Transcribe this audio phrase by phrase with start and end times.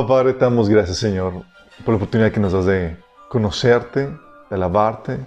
[0.00, 1.44] Amado Padre, te damos gracias, Señor,
[1.84, 2.96] por la oportunidad que nos das de
[3.28, 5.26] conocerte, de alabarte,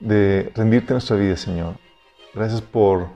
[0.00, 1.76] de rendirte nuestra vida, Señor.
[2.34, 3.06] Gracias por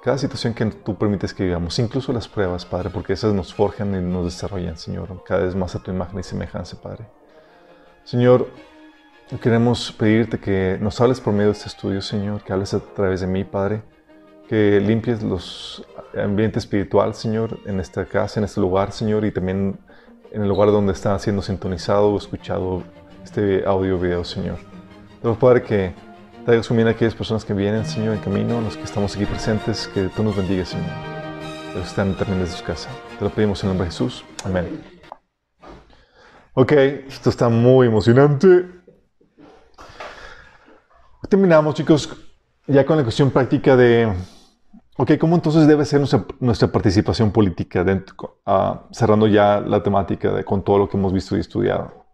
[0.00, 3.96] cada situación que tú permites que vivamos, incluso las pruebas, Padre, porque esas nos forjan
[3.96, 7.04] y nos desarrollan, Señor, cada vez más a tu imagen y semejanza, Padre.
[8.04, 8.48] Señor,
[9.40, 13.22] queremos pedirte que nos hables por medio de este estudio, Señor, que hables a través
[13.22, 13.82] de mí, Padre,
[14.48, 15.84] que limpies los
[16.16, 19.80] ambientes espiritual, Señor, en esta casa, en este lugar, Señor, y también
[20.32, 22.82] en el lugar donde está siendo sintonizado o escuchado
[23.22, 24.56] este audio video, Señor.
[25.20, 25.94] Te Padre, que
[26.44, 29.88] traigas su a aquellas personas que vienen, Señor, en camino, los que estamos aquí presentes,
[29.88, 30.90] que tú nos bendigas, Señor.
[31.74, 32.88] Los que están también desde su casa.
[33.18, 34.24] Te lo pedimos en el nombre de Jesús.
[34.44, 34.82] Amén.
[36.54, 38.66] Ok, esto está muy emocionante.
[41.28, 42.10] Terminamos, chicos,
[42.66, 44.12] ya con la cuestión práctica de,
[45.02, 50.30] ok, ¿cómo entonces debe ser nuestra, nuestra participación política, dentro, ah, cerrando ya la temática
[50.32, 52.06] de, con todo lo que hemos visto y estudiado?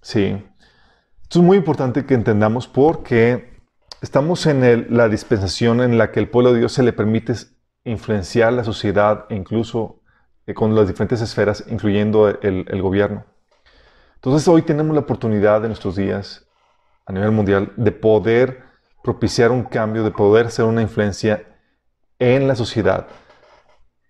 [0.00, 0.44] Sí.
[1.22, 3.60] Esto es muy importante que entendamos porque
[4.00, 7.32] estamos en el- la dispensación en la que el pueblo de Dios se le permite
[7.84, 10.00] influenciar la sociedad e incluso
[10.48, 13.24] eh, con las diferentes esferas, incluyendo el, el gobierno.
[14.16, 16.44] Entonces hoy tenemos la oportunidad de nuestros días
[17.06, 18.64] a nivel mundial de poder
[19.04, 21.46] propiciar un cambio, de poder ser una influencia
[22.22, 23.06] en la sociedad.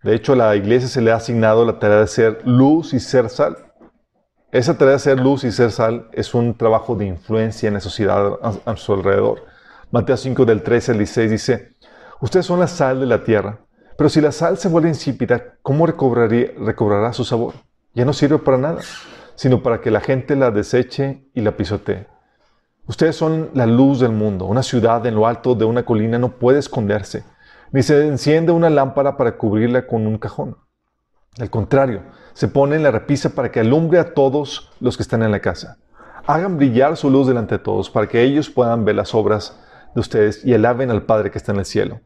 [0.02, 3.00] De hecho, a la iglesia se le ha asignado la tarea de ser luz y
[3.00, 3.56] ser sal.
[4.50, 7.80] Esa tarea de ser luz y ser sal es un trabajo de influencia en la
[7.80, 9.44] sociedad a, a su alrededor.
[9.90, 11.68] Mateo 5 del 13 al 16 dice,
[12.20, 13.60] ustedes son la sal de la tierra,
[13.96, 17.54] pero si la sal se vuelve insípida, ¿cómo recobraría- recobrará su sabor?
[17.94, 18.80] Ya no sirve para nada,
[19.34, 22.06] sino para que la gente la deseche y la pisotee.
[22.86, 24.46] Ustedes son la luz del mundo.
[24.46, 27.24] Una ciudad en lo alto de una colina no puede esconderse,
[27.72, 30.56] ni se enciende una lámpara para cubrirla con un cajón.
[31.40, 32.02] Al contrario,
[32.34, 35.40] se pone en la repisa para que alumbre a todos los que están en la
[35.40, 35.78] casa.
[36.26, 39.58] Hagan brillar su luz delante de todos para que ellos puedan ver las obras
[39.94, 42.00] de ustedes y alaben al Padre que está en el cielo.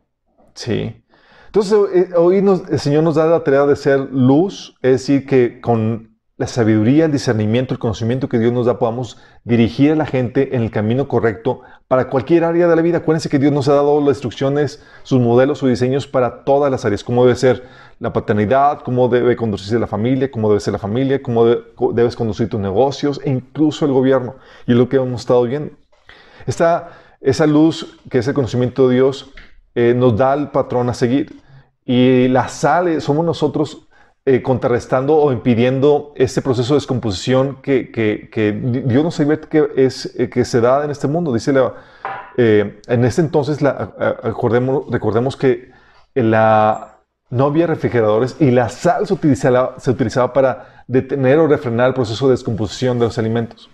[0.54, 1.04] Sí.
[1.46, 5.26] Entonces, eh, hoy nos- el Señor nos da la tarea de ser luz, es decir,
[5.26, 9.96] que con la sabiduría, el discernimiento, el conocimiento que Dios nos da, podamos dirigir a
[9.96, 12.98] la gente en el camino correcto para cualquier área de la vida.
[12.98, 16.84] Acuérdense que Dios nos ha dado las instrucciones, sus modelos, sus diseños para todas las
[16.84, 17.64] áreas, cómo debe ser
[18.00, 21.62] la paternidad, cómo debe conducirse la familia, cómo debe ser la familia, cómo de-
[21.94, 24.34] debes conducir tus negocios e incluso el gobierno.
[24.66, 25.72] Y es lo que hemos estado viendo.
[26.46, 26.90] Esta,
[27.22, 29.32] esa luz, que es el conocimiento de Dios,
[29.74, 31.40] eh, nos da el patrón a seguir.
[31.86, 33.85] Y la sal eh, somos nosotros
[34.26, 39.68] eh, contrarrestando o impidiendo este proceso de descomposición que, que- que Dios nos advierte que,
[39.76, 41.32] es, eh, que se da en este mundo.
[41.32, 41.74] Dice la,
[42.36, 43.94] eh, en ese entonces, la-
[44.24, 45.70] acordemos- recordemos que
[46.14, 46.98] la,
[47.30, 51.94] no había refrigeradores y la sal se utilizaba, se utilizaba para detener o refrenar el
[51.94, 53.70] proceso de descomposición de los alimentos.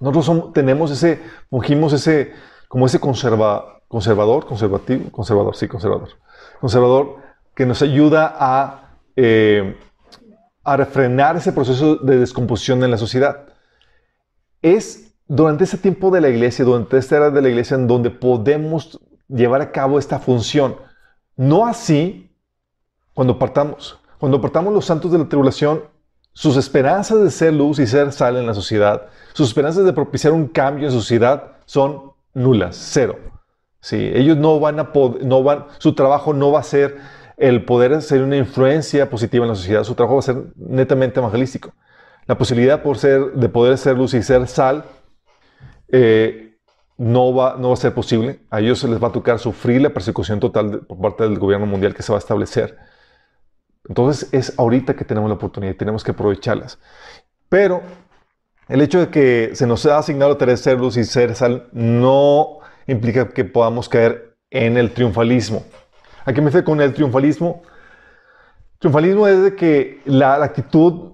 [0.00, 2.32] Nosotros tenemos ese, fungimos ese,
[2.68, 6.08] como ese conserva, conservador, conservativo, conservador, sí, conservador,
[6.60, 7.16] conservador,
[7.54, 8.82] que nos ayuda a,
[9.16, 9.76] eh,
[10.62, 13.46] a refrenar ese proceso de descomposición en la sociedad.
[14.62, 18.10] Es durante ese tiempo de la iglesia, durante esta era de la iglesia, en donde
[18.10, 20.76] podemos llevar a cabo esta función.
[21.36, 22.30] No así
[23.14, 23.98] cuando partamos.
[24.18, 25.82] Cuando partamos los santos de la tribulación,
[26.32, 30.32] sus esperanzas de ser luz y ser sal en la sociedad, sus esperanzas de propiciar
[30.32, 33.18] un cambio en sociedad son nulas, cero.
[33.80, 36.98] Sí, ellos no van a poder, no van, su trabajo no va a ser
[37.36, 41.20] el poder ser una influencia positiva en la sociedad, su trabajo va a ser netamente
[41.20, 41.74] evangelístico.
[42.26, 44.84] La posibilidad por ser, de poder ser luz y ser sal
[45.88, 46.56] eh,
[46.96, 48.40] no, va, no va a ser posible.
[48.50, 51.66] A ellos se les va a tocar sufrir la persecución total por parte del gobierno
[51.66, 52.76] mundial que se va a establecer.
[53.88, 56.78] Entonces es ahorita que tenemos la oportunidad y tenemos que aprovecharlas.
[57.48, 57.82] Pero
[58.68, 62.58] el hecho de que se nos ha asignado tener ser luz y ser sal no
[62.86, 65.64] implica que podamos caer en el triunfalismo.
[66.26, 67.62] ¿A qué me refiero con el triunfalismo?
[68.80, 71.12] Triunfalismo es de que la, actitud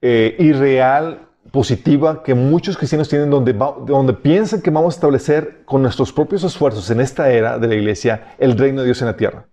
[0.00, 6.14] eh, irreal, positiva, que muchos cristianos tienen donde, piensan que vamos a establecer con nuestros
[6.14, 9.48] propios esfuerzos en esta era de la iglesia el reino de Dios en la tierra.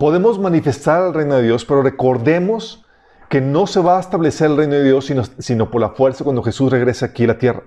[0.00, 2.84] Podemos manifestar el reino de Dios, pero recordemos
[3.28, 6.42] que no se va a establecer el reino de Dios sino por la fuerza cuando
[6.42, 7.62] Jesús regrese aquí a la tierra.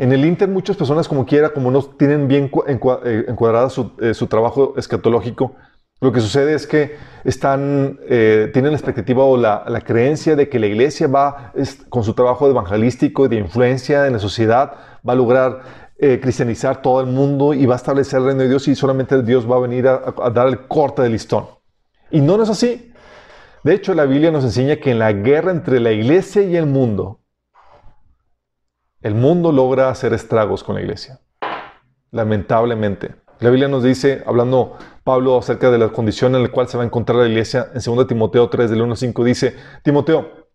[0.00, 4.14] En el Inter muchas personas como quiera, como no tienen bien eh, encuadrada su, eh,
[4.14, 5.56] su trabajo escatológico,
[6.00, 10.68] lo que sucede es que eh, tienen la expectativa o la, creencia de que la
[10.68, 11.52] iglesia va,
[11.90, 14.72] con su trabajo evangelístico y de influencia en la sociedad,
[15.06, 15.60] va a lograr
[15.98, 19.46] cristianizar todo el mundo y va a establecer el reino de Dios y solamente Dios
[19.46, 21.44] va a venir a, dar el corte del listón.
[22.10, 22.90] Y no es así.
[23.64, 26.64] De hecho, la Biblia nos enseña que en la guerra entre la iglesia y el
[26.64, 27.19] mundo,
[29.02, 31.20] el mundo logra hacer estragos con la iglesia.
[32.10, 33.14] Lamentablemente.
[33.38, 36.82] La Biblia nos dice, hablando Pablo acerca de la condición en la cual se va
[36.82, 40.48] a encontrar la iglesia, en 2 Timoteo 3, del 1 al 5, dice, Timoteo,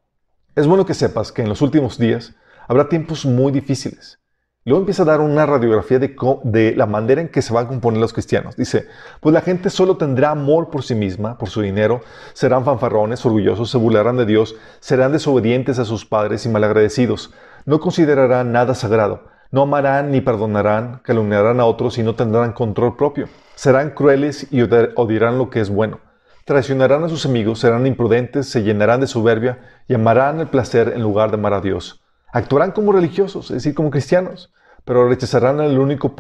[0.56, 2.36] es bueno que sepas que en los últimos días
[2.68, 4.20] habrá tiempos muy difíciles.
[4.64, 8.00] Luego empieza a dar una radiografía de, la manera en que se van a componer
[8.02, 8.56] los cristianos.
[8.56, 8.88] Dice,
[9.20, 12.02] pues la gente solo tendrá amor por sí misma, por su dinero,
[12.34, 17.32] serán fanfarrones, orgullosos, se burlarán de Dios, serán desobedientes a sus padres y malagradecidos
[17.66, 22.96] no considerarán nada sagrado, no amarán ni perdonarán, calumniarán a otros y no tendrán control
[22.98, 23.28] propio.
[23.56, 26.00] Serán crueles y odiarán lo que es bueno.
[26.46, 31.02] Traicionarán a sus amigos, serán imprudentes, se llenarán de soberbia y amarán el placer en
[31.02, 32.04] lugar de amar a Dios.
[32.32, 34.54] Actuarán como religiosos, es decir, como cristianos,
[34.84, 36.14] pero rechazarán el único,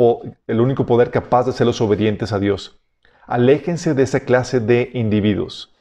[0.47, 2.79] el único poder capaz de hacerlos obedientes a Dios.
[3.27, 5.75] Aléjense de esa clase de individuos.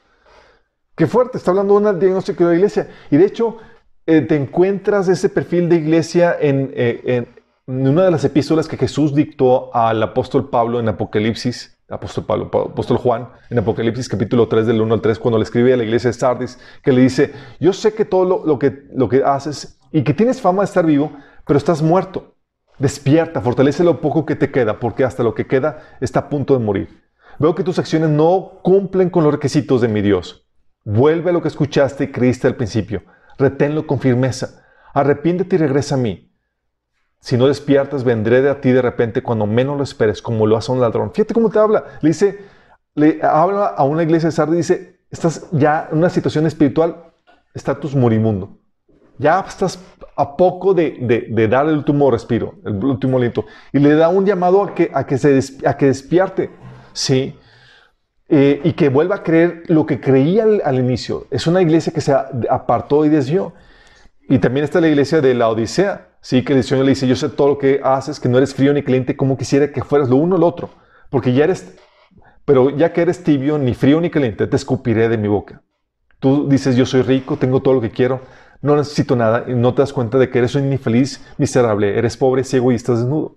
[0.97, 2.89] Qué fuerte, está hablando de un diagnóstico de la iglesia.
[3.11, 3.59] Y de hecho,
[4.07, 7.29] eh, te encuentras ese perfil de iglesia eh, en,
[7.67, 12.99] una de las epístolas que Jesús dictó al apóstol Pablo en Apocalipsis, apóstol Pablo, apóstol
[12.99, 16.11] Juan, en Apocalipsis capítulo 3 del 1 al 3, cuando le escribe a la iglesia
[16.11, 20.05] de Sardis, que le dice, yo sé que todo lo, que, lo que haces y
[20.05, 21.13] que tienes fama de estar vivo,
[21.47, 22.35] pero estás muerto.
[22.79, 26.59] Despierta, fortalece lo poco que te queda, porque hasta lo que queda está a punto
[26.59, 27.05] de morir.
[27.39, 30.47] Veo que tus acciones no cumplen con los requisitos de mi Dios.
[30.85, 33.03] Vuelve a lo que escuchaste y creíste al principio
[33.39, 34.65] reténlo con firmeza.
[34.93, 36.31] Arrepiéntete y regresa a mí.
[37.21, 40.57] Si no despiertas, vendré de a ti de repente cuando menos lo esperes, como lo
[40.57, 41.11] hace un ladrón.
[41.13, 41.85] Fíjate cómo te habla.
[42.03, 42.39] Le dice,
[42.95, 47.13] le habla a una iglesia de Sardes y dice, estás ya en una situación espiritual,
[47.55, 48.59] estatus morimundo.
[49.19, 49.79] Ya estás
[50.17, 53.47] a poco de, dar el último respiro, el último aliento.
[53.73, 56.51] Y le da un llamado a que, a que despierte.
[56.93, 57.39] Sí.
[58.29, 61.27] Eh, y que vuelva a creer lo que creía al, inicio.
[61.31, 62.15] Es una iglesia que se
[62.49, 63.53] apartó y desvió.
[64.29, 67.17] Y también está la iglesia de la Odisea, sí, que el Señor le dice, yo
[67.17, 70.09] sé todo lo que haces, que no eres frío ni caliente, como quisiera que fueras
[70.09, 70.71] lo uno o lo otro,
[71.11, 71.77] porque ya eres,
[72.47, 75.63] pero ya que eres tibio, ni frío ni caliente, te escupiré de mi boca.
[76.19, 78.23] Tú dices, yo soy rico, tengo todo lo que quiero,
[78.63, 82.17] no necesito nada, y no te das cuenta de que eres un infeliz, miserable, eres
[82.17, 83.37] pobre, ciego y estás desnudo.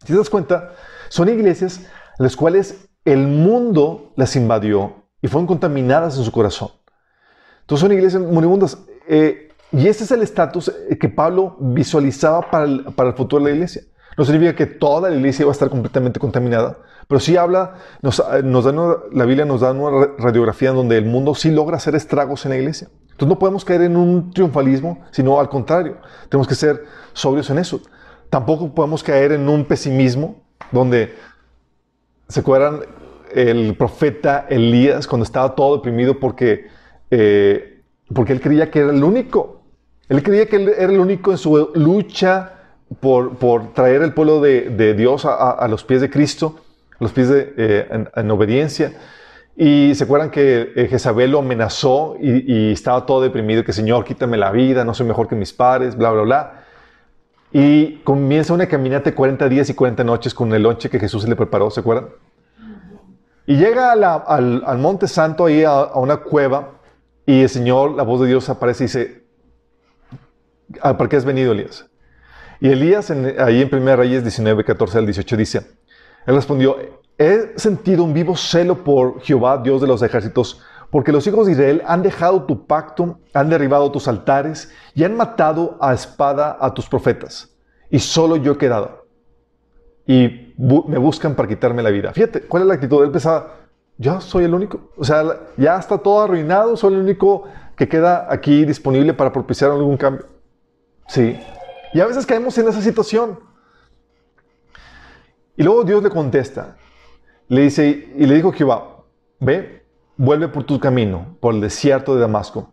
[0.00, 0.72] Si te das cuenta,
[1.10, 1.86] son iglesias
[2.18, 6.70] las cuales el mundo las invadió y fueron contaminadas en su corazón.
[7.60, 8.78] Entonces son iglesias moribundas.
[9.08, 13.44] Eh, y ese es el estatus eh, que Pablo visualizaba para el, para el, futuro
[13.44, 13.82] de la iglesia.
[14.18, 18.18] No significa que toda la iglesia va a estar completamente contaminada, pero sí habla, nos,
[18.18, 18.72] eh, nos da
[19.12, 22.50] la Biblia nos da una radiografía en donde el mundo sí logra hacer estragos en
[22.50, 22.88] la iglesia.
[23.02, 25.98] Entonces no podemos caer en un triunfalismo, sino al contrario,
[26.28, 27.80] tenemos que ser sobrios en eso.
[28.30, 31.14] Tampoco podemos caer en un pesimismo donde
[32.28, 32.80] ¿Se acuerdan
[33.36, 36.68] el profeta Elías cuando estaba todo deprimido porque,
[37.10, 37.82] eh,
[38.14, 39.62] porque él creía que era el único?
[40.08, 42.52] Él creía que él era el único en su lucha
[42.98, 46.60] por, por traer el pueblo de, de Dios a, a, los pies de Cristo,
[46.98, 48.94] a los pies de, eh, en, obediencia.
[49.54, 54.04] Y se acuerdan que eh, Jezabel lo amenazó y, y, estaba todo deprimido, que Señor,
[54.04, 56.62] quítame la vida, no soy mejor que mis padres, bla, bla, bla.
[57.52, 61.28] Y comienza una caminata de 40 días y 40 noches con el lonche que Jesús
[61.28, 62.08] le preparó, ¿se acuerdan?
[63.46, 66.80] Y llega al, Monte Santo, ahí a, una cueva,
[67.24, 69.24] y el Señor, la voz de Dios aparece y dice,
[70.80, 71.86] ah, ¿para qué has venido, Elías?
[72.60, 75.58] Y Elías, ahí en 1 Reyes 19, 14 al 18, dice,
[76.26, 76.76] él respondió,
[77.18, 80.60] he sentido un vivo celo por Jehová, Dios de los ejércitos,
[80.90, 85.16] porque los hijos de Israel han dejado tu pacto, han derribado tus altares y han
[85.16, 87.54] matado a espada a tus profetas.
[87.90, 89.05] Y solo yo he quedado.
[90.06, 92.12] Y me buscan para quitarme la vida.
[92.12, 93.02] Fíjate, ¿cuál es la actitud?
[93.02, 93.54] Él pensaba,
[93.98, 94.92] yo soy el único.
[94.96, 95.24] O sea,
[95.56, 97.44] ya está todo arruinado, soy el único
[97.76, 100.26] que queda aquí disponible para propiciar algún cambio.
[101.08, 101.38] Sí.
[101.92, 103.38] Y a veces caemos en esa situación.
[105.56, 106.76] Y luego Dios le contesta.
[107.48, 109.04] Le dice, y le dijo Jehová,
[109.40, 109.84] ve,
[110.16, 112.72] vuelve por tu camino, por el desierto de Damasco.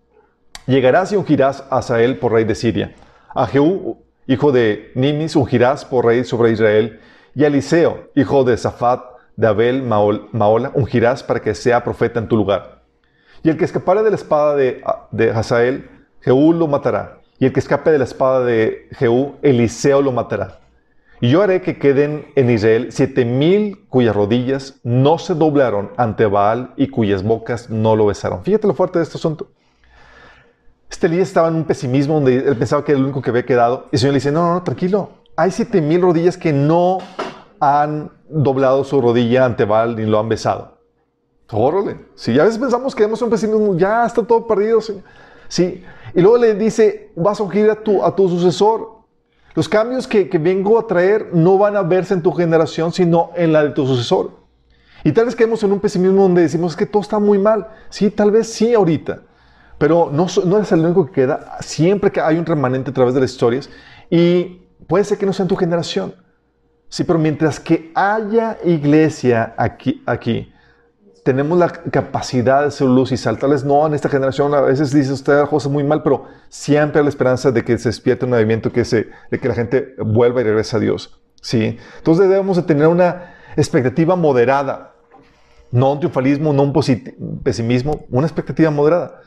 [0.66, 2.96] Llegarás y ungirás a Asael por rey de Siria.
[3.36, 7.00] A Jehú, hijo de Nimis, ungirás por rey sobre Israel.
[7.36, 9.02] Y a Eliseo, hijo de Safat,
[9.36, 12.84] de Abel Maola, ungirás para que sea profeta en tu lugar.
[13.42, 15.90] Y el que escapare de la espada de, de Hazael,
[16.22, 17.20] Jehú lo matará.
[17.40, 20.60] Y el que escape de la espada de Jehú, Eliseo lo matará.
[21.20, 26.26] Y yo haré que queden en Israel siete mil cuyas rodillas no se doblaron ante
[26.26, 28.44] Baal y cuyas bocas no lo besaron.
[28.44, 29.48] Fíjate lo fuerte de este asunto.
[30.90, 33.88] Este estaba en un pesimismo donde él pensaba que era el único que había quedado.
[33.92, 35.23] Y el Señor le dice, no, no, no, tranquilo.
[35.36, 37.00] Hay siete mil rodillas que no
[37.60, 40.78] han doblado su rodilla ante Baal ni lo han besado.
[41.52, 41.98] Órale.
[42.16, 44.80] Si a veces pensamos que hemos un pesimismo, ya está todo perdido.
[45.48, 45.84] Sí.
[46.16, 49.04] Y luego le dice, vas a ungir a tu, a tu sucesor.
[49.56, 53.30] Los cambios que, que, vengo a traer no van a verse en tu generación, sino
[53.36, 54.32] en la de tu sucesor.
[55.04, 57.68] Y tal vez quedemos en un pesimismo donde decimos que todo está muy mal.
[57.90, 59.22] Sí, tal vez sí ahorita.
[59.78, 61.58] Pero no, no es el único que queda.
[61.60, 63.70] Siempre que hay un remanente a través de las historias.
[64.10, 66.16] Y puede ser que no sea en tu generación.
[66.90, 70.54] Sí, pero mientras que haya iglesia aquí,
[71.24, 73.64] tenemos la capacidad de ser luz y saltarles.
[73.64, 77.10] No, en esta generación a veces dice usted cosas muy mal, pero siempre hay la
[77.10, 80.44] esperanza de que se despierte un movimiento, que se, de que la gente vuelva y
[80.44, 81.20] regrese a Dios.
[81.42, 81.78] ¿sí?
[81.98, 84.94] Entonces debemos de tener una expectativa moderada.
[85.72, 89.22] No un triunfalismo, no un pesimismo, una expectativa moderada.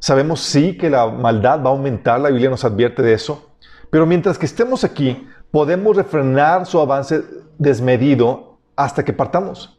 [0.00, 3.53] Sabemos sí que la maldad va a aumentar, la Biblia nos advierte de eso,
[3.94, 7.22] pero mientras que estemos aquí, podemos refrenar su avance
[7.58, 9.78] desmedido hasta que partamos.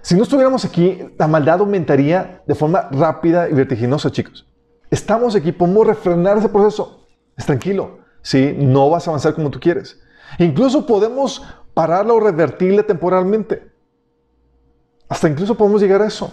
[0.00, 4.46] Si no estuviéramos aquí, la maldad aumentaría de forma rápida y vertiginosa, chicos.
[4.92, 7.04] Estamos aquí, podemos refrenar ese proceso.
[7.36, 8.54] Es tranquilo, ¿sí?
[8.56, 10.00] No vas a avanzar como tú quieres.
[10.38, 11.42] Incluso podemos
[11.74, 13.72] pararla o revertirla temporalmente.
[15.08, 16.32] Hasta incluso podemos llegar a eso.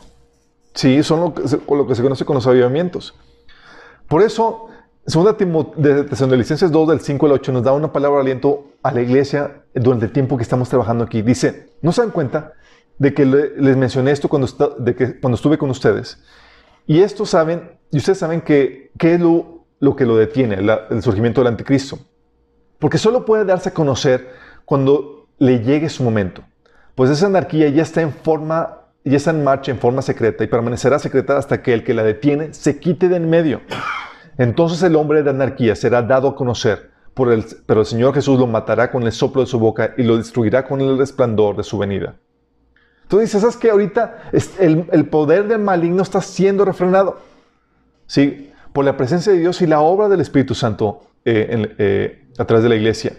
[0.76, 1.42] Sí, son lo que,
[1.76, 3.16] lo que se conoce con los avivamientos.
[4.08, 4.69] Por eso,
[5.10, 8.92] Segunda de Tesalonicenses 2, del 5 al 8, nos da una palabra de aliento a
[8.92, 11.24] la iglesia durante el tiempo que estamos trabajando aquí.
[11.24, 12.54] Dice, ¿no se dan cuenta
[13.00, 14.48] de que les mencioné esto cuando,
[14.78, 16.22] de que, cuando estuve con ustedes?
[16.86, 20.58] Y esto saben, y ustedes saben que, qué es lo, lo, que lo detiene,
[20.92, 21.98] el surgimiento del anticristo.
[22.78, 24.30] Porque solo puede darse a conocer
[24.64, 26.44] cuando le llegue su momento.
[26.94, 30.48] Pues esa anarquía ya está en forma, ya está en marcha en forma secreta y
[30.48, 33.62] permanecerá secreta hasta que el que la detiene se quite de en medio.
[34.40, 38.90] Entonces el hombre de anarquía será dado a conocer, pero el Señor Jesús lo matará
[38.90, 42.16] con el soplo de su boca y lo destruirá con el resplandor de su venida.
[43.10, 44.30] Tú dices, ¿sabes que ahorita
[44.60, 47.20] el, poder del maligno está siendo refrenado?
[48.08, 52.46] Sí, por la presencia de Dios y la obra del Espíritu Santo eh, eh, a
[52.46, 53.12] través de la iglesia.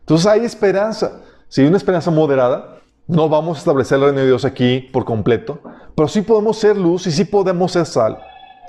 [0.00, 1.22] Entonces hay esperanza.
[1.48, 5.06] Si hay una esperanza moderada, no vamos a establecer el reino de Dios aquí por
[5.06, 5.62] completo,
[5.96, 8.18] pero sí podemos ser luz y sí podemos ser sal.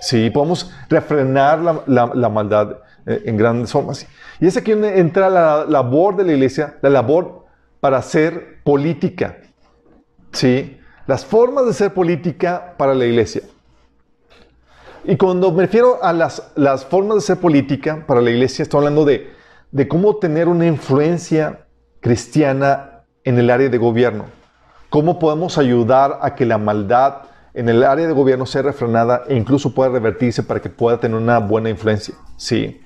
[0.01, 4.05] Sí, podemos refrenar la, maldad eh, en grandes formas.
[4.39, 7.45] Y es aquí donde entra la labor de la iglesia, la labor
[7.79, 9.37] para hacer política.
[10.33, 13.43] Sí, las formas de ser política para la iglesia.
[15.03, 16.51] Y cuando me refiero a las,
[16.89, 21.67] formas de ser política para la iglesia, estoy hablando de cómo tener una influencia
[21.99, 24.25] cristiana en el área de gobierno.
[24.89, 27.21] Cómo podemos ayudar a que la maldad
[27.53, 31.17] en el área de gobierno sea refrenada e incluso pueda revertirse para que pueda tener
[31.17, 32.15] una buena influencia.
[32.37, 32.81] Sí.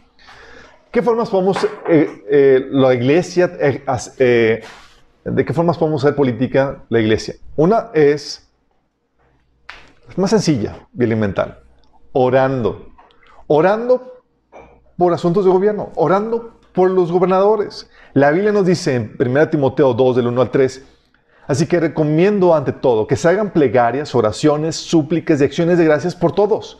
[0.91, 4.63] ¿Qué formas podemos, eh, eh, la iglesia, eh,
[5.25, 7.35] de qué formas podemos hacer política la iglesia?
[7.55, 8.49] Una es,
[10.15, 11.59] más sencilla y elemental,
[12.13, 12.89] orando.
[13.47, 14.23] Orando
[14.97, 17.89] por asuntos de gobierno, orando por los gobernadores.
[18.13, 20.94] La Biblia nos dice en 1 Timoteo 2, del 1 al 3,
[21.47, 26.15] Así que recomiendo ante todo que se hagan plegarias, oraciones, súplicas y acciones de gracias
[26.15, 26.79] por todos.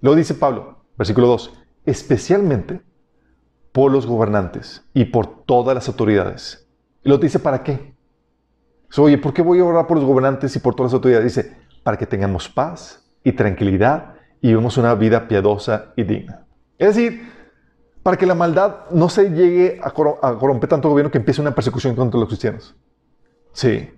[0.00, 1.52] Lo dice Pablo, versículo 2,
[1.86, 2.82] especialmente
[3.72, 6.66] por los gobernantes y por todas las autoridades.
[7.02, 7.94] Y lo dice para qué.
[8.96, 11.34] Oye, ¿por qué voy a orar por los gobernantes y por todas las autoridades?
[11.34, 16.46] Dice, para que tengamos paz y tranquilidad y vivamos una vida piadosa y digna.
[16.78, 17.28] Es decir,
[18.02, 21.96] para que la maldad no se llegue a, corromper tanto gobierno que empiece una persecución
[21.96, 22.74] contra los cristianos.
[23.56, 23.88] Sí.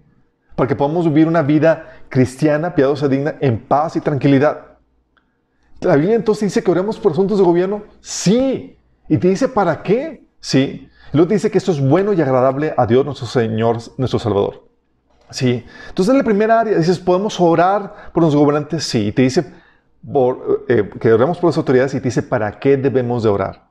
[0.54, 4.78] Para que podamos vivir una vida cristiana, piadosa, digna, en paz y tranquilidad.
[5.80, 7.82] ¿La Biblia entonces dice que oremos por asuntos de gobierno?
[8.00, 8.78] Sí.
[9.08, 10.24] ¿Y te dice para qué?
[10.38, 10.88] Sí.
[11.12, 14.68] Luego te dice que esto es bueno y agradable a Dios nuestro Señor, nuestro Salvador.
[15.30, 15.64] Sí.
[15.88, 18.84] Entonces en la primera área dices, ¿podemos orar por los gobernantes?
[18.84, 19.08] Sí.
[19.08, 19.52] Y te dice
[20.68, 23.66] eh, que oremos por las autoridades y te dice para qué debemos de orar.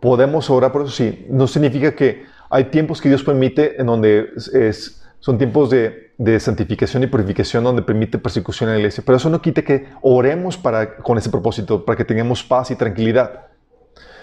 [0.00, 1.26] Podemos orar por eso, sí.
[1.30, 6.04] No significa que hay tiempos que Dios permite en donde es, son tiempos de,
[6.40, 9.02] santificación y purificación donde permite persecución en la iglesia.
[9.04, 12.76] Pero eso no quita que oremos para, con ese propósito, para que tengamos paz y
[12.76, 13.46] tranquilidad.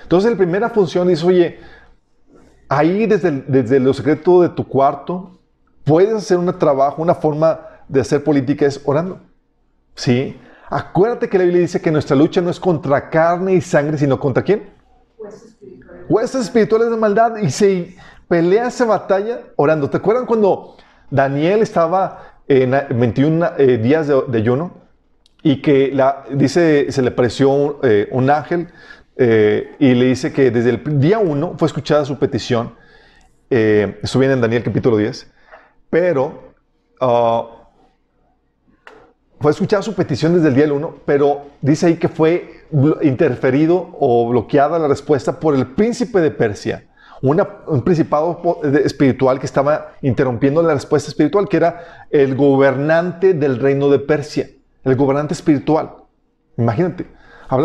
[0.01, 1.60] Entonces, la primera función dice, oye,
[2.68, 5.39] ahí desde, desde lo secreto de tu cuarto,
[5.84, 9.20] puedes hacer un trabajo, una forma de hacer política es orando.
[9.96, 10.39] ¿Sí?
[10.70, 14.20] Acuérdate que la Biblia dice que nuestra lucha no es contra carne y sangre, sino
[14.20, 14.70] contra quién?
[16.10, 16.89] Huestes espirituales.
[16.89, 17.38] de maldad.
[17.38, 17.96] Y se
[18.27, 19.89] pelea esa batalla orando.
[19.89, 20.75] ¿Te acuerdan cuando
[21.10, 24.74] Daniel estaba en 21 eh, días de, ayuno
[25.42, 25.96] y que
[26.32, 28.70] dice, se le apareció eh, un, ángel
[29.18, 32.75] eh, y le dice que desde el día 1 fue escuchada su petición.
[33.50, 35.32] eso viene en Daniel capítulo 10.
[35.89, 36.53] Pero
[37.00, 37.44] uh,
[39.39, 42.63] fue escuchada su petición desde el día 1, pero dice ahí que fue
[43.03, 46.86] interferido o bloqueada la respuesta por el príncipe de Persia
[47.24, 53.89] un principado espiritual que estaba interrumpiendo la respuesta espiritual, que era el gobernante del reino
[53.89, 54.50] de Persia,
[54.84, 55.96] el gobernante espiritual.
[56.58, 57.08] Imagínate,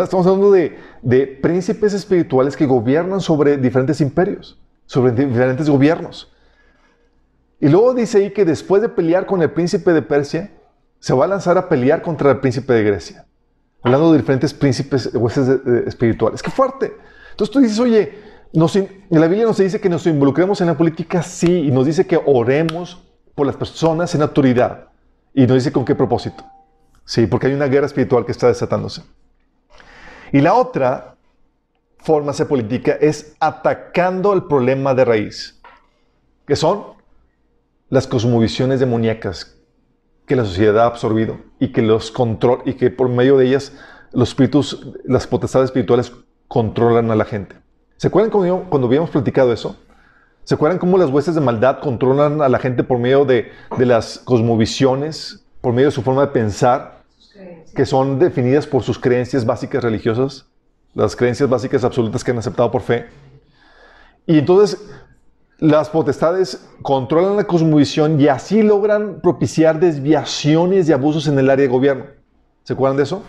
[0.01, 6.31] estamos hablando de, de príncipes espirituales que gobiernan sobre diferentes imperios, sobre diferentes gobiernos.
[7.59, 10.51] Y luego dice ahí que después de pelear con el príncipe de Persia,
[10.99, 13.25] se va a lanzar a pelear contra el príncipe de Grecia.
[13.81, 15.09] Hablando de diferentes príncipes
[15.85, 16.41] espirituales.
[16.41, 16.93] ¡Qué fuerte!
[17.31, 21.67] Entonces tú dices, oye, la Biblia nos dice que nos involucremos en la política, sí,
[21.67, 23.01] y nos dice que oremos
[23.35, 24.89] por las personas en autoridad.
[25.33, 26.43] Y nos dice con qué propósito.
[27.05, 29.03] Sí, porque hay una guerra espiritual que está desatándose.
[30.31, 31.15] Y la otra
[31.97, 35.59] forma de política es atacando el problema de raíz,
[36.47, 36.83] que son
[37.89, 39.57] las cosmovisiones demoníacas
[40.25, 43.73] que la sociedad ha absorbido y que los control y que por medio de ellas
[44.11, 46.11] los espíritus, las potestades espirituales
[46.47, 47.55] controlan a la gente.
[47.99, 49.75] ¿Se acuerdan cuando, habíamos platicado eso?
[50.45, 54.19] ¿Se acuerdan cómo las huestes de maldad controlan a la gente por medio de, las
[54.19, 57.03] cosmovisiones, por medio de su forma de pensar,
[57.75, 60.45] que son definidas por sus creencias básicas religiosas,
[60.93, 63.07] las creencias básicas absolutas que han aceptado por fe?
[64.25, 64.81] Y entonces
[65.57, 71.63] las potestades controlan la cosmovisión y así logran propiciar desviaciones y abusos en el área
[71.63, 72.05] de gobierno.
[72.63, 73.23] ¿Se acuerdan de eso?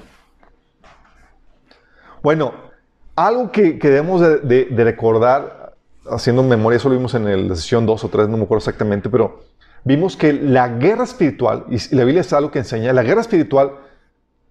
[2.23, 2.70] Bueno,
[3.17, 5.75] algo que, debemos de, recordar,
[6.11, 9.09] haciendo memoria, eso lo vimos en la sesión 2 o 3, no me acuerdo exactamente,
[9.11, 9.45] pero
[9.85, 13.73] vimos que la guerra espiritual, y la Biblia es algo que enseña, la guerra espiritual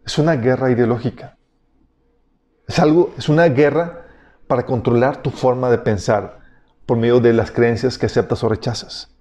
[0.06, 1.38] es una guerra ideológica.
[2.68, 4.06] Es algo, es una guerra
[4.48, 6.40] para controlar tu forma de pensar
[6.86, 9.12] por medio de las creencias que aceptas o rechazas.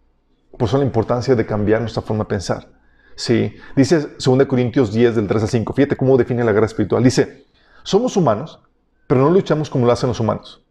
[0.51, 2.69] Por eso la importancia de cambiar nuestra forma de pensar.
[3.15, 5.73] Sí, dice 2 Corintios 10 del 3 al 5.
[5.73, 7.03] Fíjate cómo define la guerra espiritual.
[7.03, 7.47] Dice,
[7.83, 8.61] somos humanos,
[9.09, 10.63] pero no luchamos como lo hacen los humanos.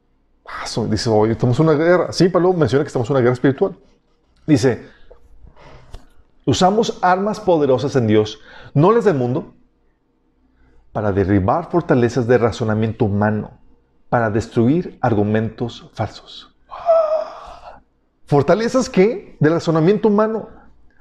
[0.90, 2.14] Dice, oye, estamos en una guerra.
[2.14, 3.76] Sí, Pablo menciona que estamos en una guerra espiritual.
[4.46, 4.88] Dice,
[6.46, 8.40] usamos armas poderosas en Dios,
[8.74, 9.54] no las del mundo,
[10.94, 13.60] para derribar fortalezas de razonamiento humano,
[14.08, 16.56] para destruir argumentos falsos.
[18.26, 19.36] ¿Fortalezas qué?
[19.40, 20.50] Del razonamiento humano.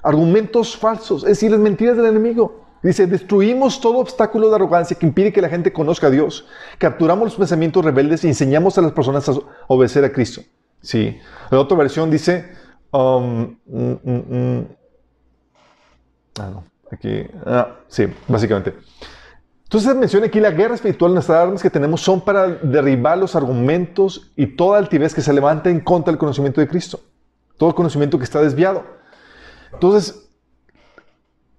[0.03, 2.66] Argumentos falsos, es decir, las mentiras del enemigo.
[2.83, 6.47] Dice, destruimos todo obstáculo de arrogancia que impide que la gente conozca a Dios.
[6.79, 9.35] Capturamos los pensamientos rebeldes y enseñamos a las personas a
[9.69, 10.43] obedecer a Cristo.
[10.81, 11.19] Sí.
[11.51, 12.53] La otra versión dice,
[12.93, 14.67] um, mm, mm, mm.
[16.39, 18.75] ah, no, aquí, ah, sí, básicamente.
[19.65, 24.31] Entonces menciona aquí la guerra espiritual, nuestras armas que tenemos son para derribar los argumentos
[24.37, 27.01] y toda altivez que se levanta en contra del conocimiento de Cristo.
[27.57, 28.85] Todo el conocimiento que está desviado.
[29.73, 30.26] Entonces,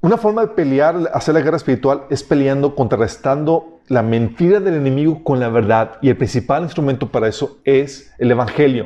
[0.01, 5.23] una forma de pelear, hacer la guerra espiritual, es peleando, contrarrestando la mentira del enemigo
[5.23, 5.97] con la verdad.
[6.01, 8.85] Y el principal instrumento para eso es el Evangelio.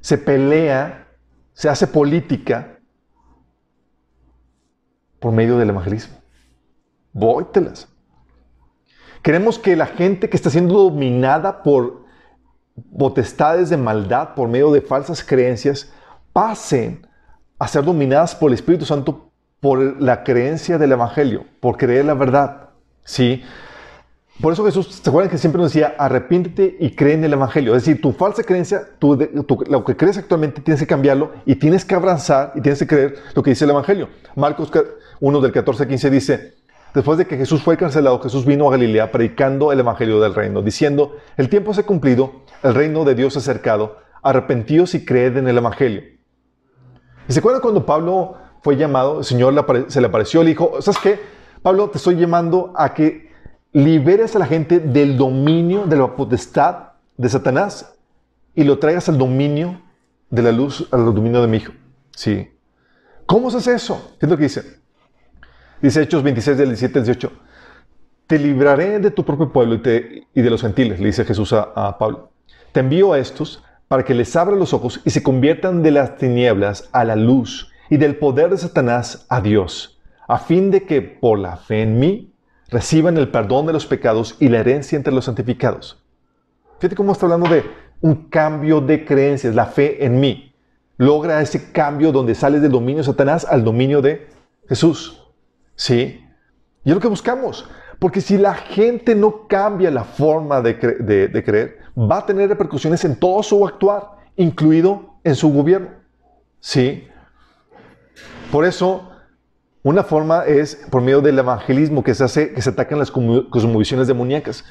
[0.00, 1.08] Se pelea,
[1.52, 2.78] se hace política
[5.18, 6.16] por medio del evangelismo.
[7.12, 7.88] Vóytelas.
[9.22, 12.04] Queremos que la gente que está siendo dominada por
[12.96, 15.90] potestades de maldad, por medio de falsas creencias,
[16.32, 17.06] pasen
[17.58, 22.14] a ser dominadas por el Espíritu Santo por la creencia del Evangelio, por creer la
[22.14, 22.70] verdad.
[23.04, 23.42] ¿sí?
[24.42, 27.74] por eso Jesús, ¿se acuerdan que siempre nos decía, arrepiéntete y cree en el Evangelio?
[27.74, 29.16] Es decir, tu falsa creencia, tu,
[29.68, 33.14] lo que crees actualmente, tienes que cambiarlo y tienes que abrazar y tienes que creer
[33.34, 34.10] lo que dice el Evangelio.
[34.34, 34.70] Marcos
[35.20, 36.54] 1 del 14 al 15 dice,
[36.94, 40.60] después de que Jesús fue cancelado, Jesús vino a Galilea predicando el Evangelio del reino,
[40.60, 45.38] diciendo, el tiempo se ha cumplido, el reino de Dios ha acercado, arrepentíos y creed
[45.38, 46.02] en el Evangelio.
[47.26, 48.36] ¿Y se acuerdan cuando Pablo
[48.66, 49.54] fue llamado, el Señor
[49.86, 51.20] se le apareció, le dijo, ¿sabes qué?
[51.62, 53.30] Pablo, te estoy llamando a que
[53.72, 57.94] liberes a la gente del dominio, de la potestad de Satanás
[58.56, 59.80] y lo traigas al dominio
[60.30, 61.74] de la luz, al dominio de mi hijo.
[62.10, 62.50] Sí.
[63.24, 64.16] ¿Cómo se hace eso?
[64.18, 64.80] ¿Qué es lo que dice?
[65.80, 67.32] Dice Hechos 26, del 17 al 18.
[68.26, 71.98] Te libraré de tu propio pueblo y, de los gentiles, le dice Jesús a, a
[71.98, 72.32] Pablo.
[72.72, 76.16] Te envío a estos para que les abra los ojos y se conviertan de las
[76.16, 81.02] tinieblas a la luz y del poder de Satanás a Dios, a fin de que
[81.02, 82.32] por la fe en mí
[82.68, 86.02] reciban el perdón de los pecados y la herencia entre los santificados.
[86.78, 87.64] Fíjate cómo está hablando de
[88.00, 90.54] un cambio de creencias, la fe en mí.
[90.98, 94.28] Logra ese cambio donde sales del dominio de Satanás al dominio de
[94.68, 95.22] Jesús.
[95.74, 96.22] ¿Sí?
[96.84, 97.68] Y es lo que buscamos.
[97.98, 103.04] Porque si la gente no cambia la forma de, de, creer, va a tener repercusiones
[103.04, 105.88] en todo su actuar, incluido en su gobierno.
[106.60, 107.08] ¿Sí?
[108.50, 109.10] Por eso,
[109.82, 114.06] una forma es por medio del evangelismo que se hace, que se atacan las cosmovisiones
[114.06, 114.64] demoníacas.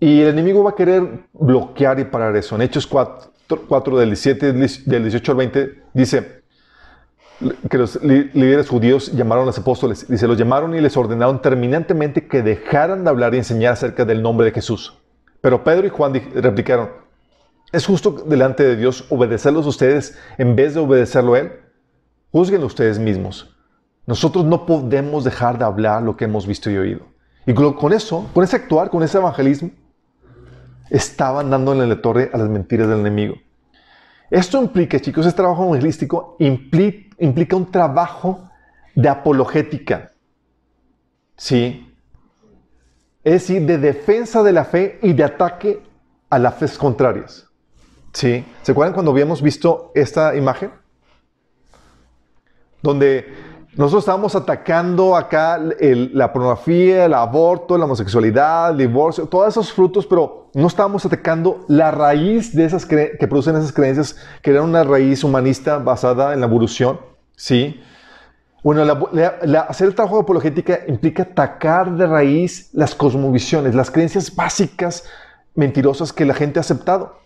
[0.00, 2.54] Y el enemigo va a querer bloquear y parar eso.
[2.56, 6.42] En Hechos 4, del, 17, del 18 al 20 dice
[7.68, 10.06] que los líderes judíos llamaron a los apóstoles.
[10.08, 14.22] Dice, los llamaron y les ordenaron terminantemente que dejaran de hablar y enseñar acerca del
[14.22, 14.98] nombre de Jesús.
[15.40, 16.90] Pero Pedro y Juan replicaron,
[17.72, 21.52] ¿es justo delante de Dios obedecerlos ustedes en vez de obedecerlo a Él?
[22.34, 23.56] Júzguenlo ustedes mismos.
[24.06, 27.06] Nosotros no podemos dejar de hablar lo que hemos visto y oído.
[27.46, 29.70] Y con eso, con ese actuar, con ese evangelismo,
[30.90, 33.36] estaban dándole la torre a las mentiras del enemigo.
[34.32, 38.50] Esto implica, chicos, este trabajo evangelístico implica, implica un trabajo
[38.96, 40.10] de apologética.
[41.36, 41.88] ¿Sí?
[43.22, 45.84] Es decir, de defensa de la fe y de ataque
[46.30, 47.48] a las fe contrarias.
[48.12, 48.44] ¿Sí?
[48.62, 50.82] ¿Se acuerdan cuando habíamos visto esta imagen?
[52.84, 53.26] Donde
[53.76, 60.06] nosotros estábamos atacando acá la pornografía, el aborto, la homosexualidad, el divorcio, todos esos frutos,
[60.06, 64.84] pero no estábamos atacando la raíz de esas que producen esas creencias, que era una
[64.84, 67.00] raíz humanista basada en la evolución,
[67.34, 67.80] ¿sí?
[68.62, 68.82] Bueno,
[69.66, 75.04] hacer el trabajo de apologética implica atacar de raíz las cosmovisiones, las creencias básicas
[75.54, 77.18] mentirosas que la gente ha aceptado.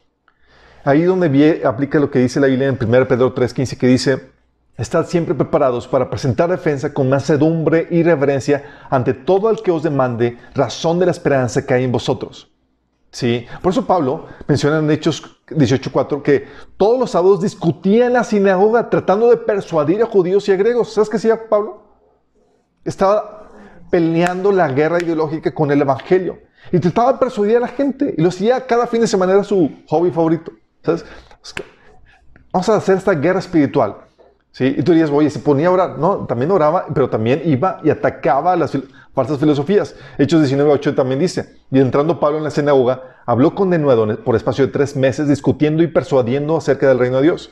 [0.85, 4.38] Ahí donde aplica lo que dice la Biblia en 1 Pedro 3.15, que dice,
[4.79, 9.83] Estad siempre preparados para presentar defensa con mansedumbre y reverencia ante todo el que os
[9.83, 12.53] demande razón de la esperanza que hay en vosotros.
[13.11, 13.45] ¿Sí?
[13.61, 18.89] Por eso Pablo menciona en Hechos 18.4 que todos los sábados discutían en la sinagoga
[18.89, 20.93] tratando de persuadir a judíos y a griegos.
[20.93, 21.83] ¿Sabes qué hacía Pablo?
[22.85, 23.51] Estaba
[23.91, 26.39] peleando la guerra ideológica con el Evangelio
[26.71, 29.43] y trataba de persuadir a la gente y lo hacía cada fin de semana, era
[29.43, 30.53] su hobby favorito.
[30.85, 31.05] ¿Sabes?
[32.53, 34.08] Vamos a hacer esta guerra espiritual.
[34.61, 35.99] Y tú dirías, oye, se ponía a orar.
[35.99, 38.77] No, también oraba, pero también iba y atacaba las
[39.15, 39.95] falsas filosofías.
[40.19, 44.67] Hechos 19.8 también dice, y entrando Pablo en la sinagoga, habló con denuedo por espacio
[44.67, 47.51] de tres meses, discutiendo y persuadiendo acerca del reino de Dios.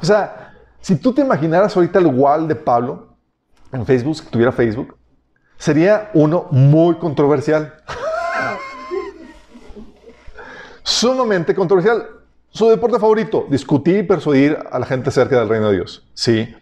[0.00, 3.16] O sea, si tú te imaginaras ahorita el wall de Pablo
[3.72, 4.96] en Facebook, si tuviera Facebook,
[5.58, 7.74] sería uno muy controversial.
[10.82, 12.15] Sumamente controversial.
[12.56, 16.08] Su deporte favorito, discutir y persuadir a la gente acerca del reino de Dios.
[16.14, 16.56] Sí.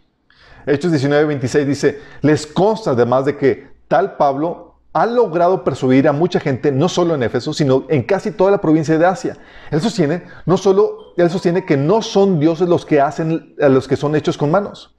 [0.67, 6.13] Hechos 19, 26 dice, les consta además de que tal Pablo ha logrado persuadir a
[6.13, 9.37] mucha gente, no solo en Éfeso, sino en casi toda la provincia de Asia.
[9.71, 13.87] Él sostiene, no solo, él sostiene que no son dioses los que hacen a los
[13.87, 14.97] que son hechos con manos.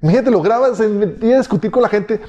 [0.00, 2.20] Imagínate, lograba, se discutir con la gente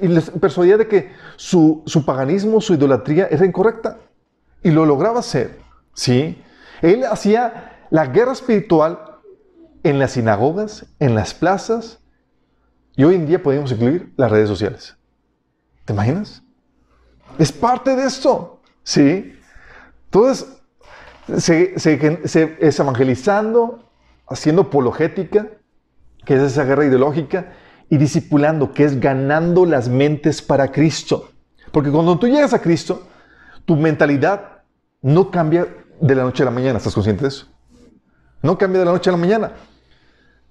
[0.00, 3.98] y, les persuadía de que su, su paganismo, su idolatría era incorrecta.
[4.60, 5.60] Y lo lograba hacer.
[5.92, 6.36] ¿Sí?
[6.82, 9.20] Él hacía la guerra espiritual
[9.82, 12.00] en las sinagogas, en las plazas,
[12.96, 14.96] y hoy en día podemos incluir las redes sociales.
[15.84, 16.42] ¿Te imaginas?
[17.38, 19.36] Es parte de esto, ¿sí?
[20.06, 20.46] Entonces,
[21.38, 23.90] se, se, es evangelizando,
[24.28, 25.48] haciendo apologética,
[26.24, 27.52] que es esa guerra ideológica,
[27.90, 31.30] y discipulando, que es ganando las mentes para Cristo.
[31.72, 33.06] Porque cuando tú llegas a Cristo,
[33.64, 34.62] tu mentalidad
[35.02, 35.66] no cambia
[36.00, 37.46] de la noche a la mañana, ¿estás consciente de eso?
[38.42, 39.52] No cambia de la noche a la mañana,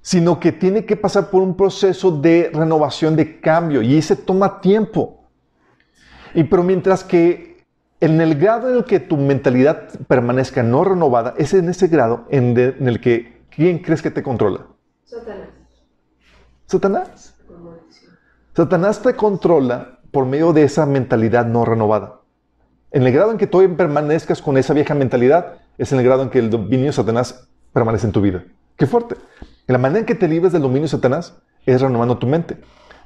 [0.01, 4.61] sino que tiene que pasar por un proceso de renovación, de cambio, y ese toma
[4.61, 5.23] tiempo.
[6.33, 7.63] Y pero mientras que
[7.99, 12.25] en el grado en el que tu mentalidad permanezca no renovada, es en ese grado
[12.29, 14.65] en, en el que ¿quién crees que te controla?
[15.05, 15.49] Satanás.
[16.65, 17.35] Satanás.
[18.55, 22.22] Satanás te controla por medio de esa mentalidad no renovada.
[22.93, 26.21] En el grado en que tú permanezcas con esa vieja mentalidad, es en el grado
[26.21, 28.43] en que el dominio de Satanás permanece en tu vida.
[28.77, 29.15] Qué fuerte.
[29.65, 31.33] La manera en que te libres del dominio de Satanás
[31.65, 32.55] es renovando tu mente.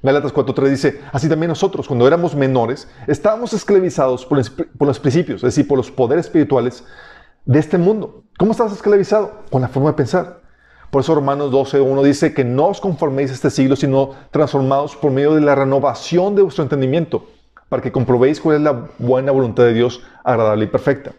[0.04, 4.42] Gálatas 4.3 dice, así también nosotros, cuando éramos menores, estábamos esclavizados por,
[4.78, 6.84] por, los principios, es decir, por los poderes espirituales
[7.46, 8.24] de este mundo.
[8.38, 9.44] ¿Cómo estabas esclavizado?
[9.50, 10.42] Con la forma de pensar.
[10.92, 15.12] Por eso Romanos 12.1 dice que no os conforméis a este siglo, sino transformados por
[15.12, 17.26] medio de la renovación de vuestro entendimiento,
[17.70, 21.12] para que comprobéis cuál es la buena voluntad de Dios, agradable y perfecta.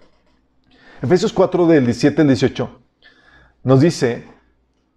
[1.02, 2.70] Efesios 4 del 17 al 18
[3.64, 4.24] nos dice,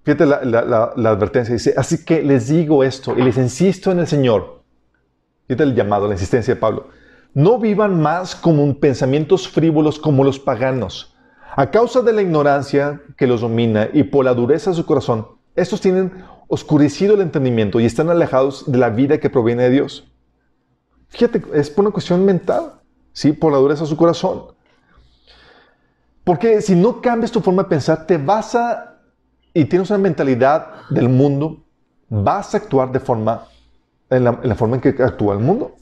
[0.03, 4.63] fíjate la, advertencia, dice, así que les digo esto y les insisto en el Señor,
[5.47, 6.87] fíjate el llamado, la insistencia de Pablo,
[7.33, 11.15] no vivan más como pensamientos frívolos como los paganos.
[11.55, 15.27] A causa de la ignorancia que los domina y por la dureza de su corazón,
[15.55, 20.10] estos tienen oscurecido el entendimiento y están alejados de la vida que proviene de Dios.
[21.11, 22.73] Fíjate, es por una cuestión mental,
[23.13, 23.33] ¿sí?
[23.33, 24.43] Por la dureza de su corazón.
[26.23, 28.97] Porque si no cambias tu forma de pensar, te vas a,
[29.53, 31.63] y tienes una mentalidad del mundo,
[32.09, 33.45] vas a actuar de forma,
[34.09, 35.75] en la, forma en que actúa el mundo.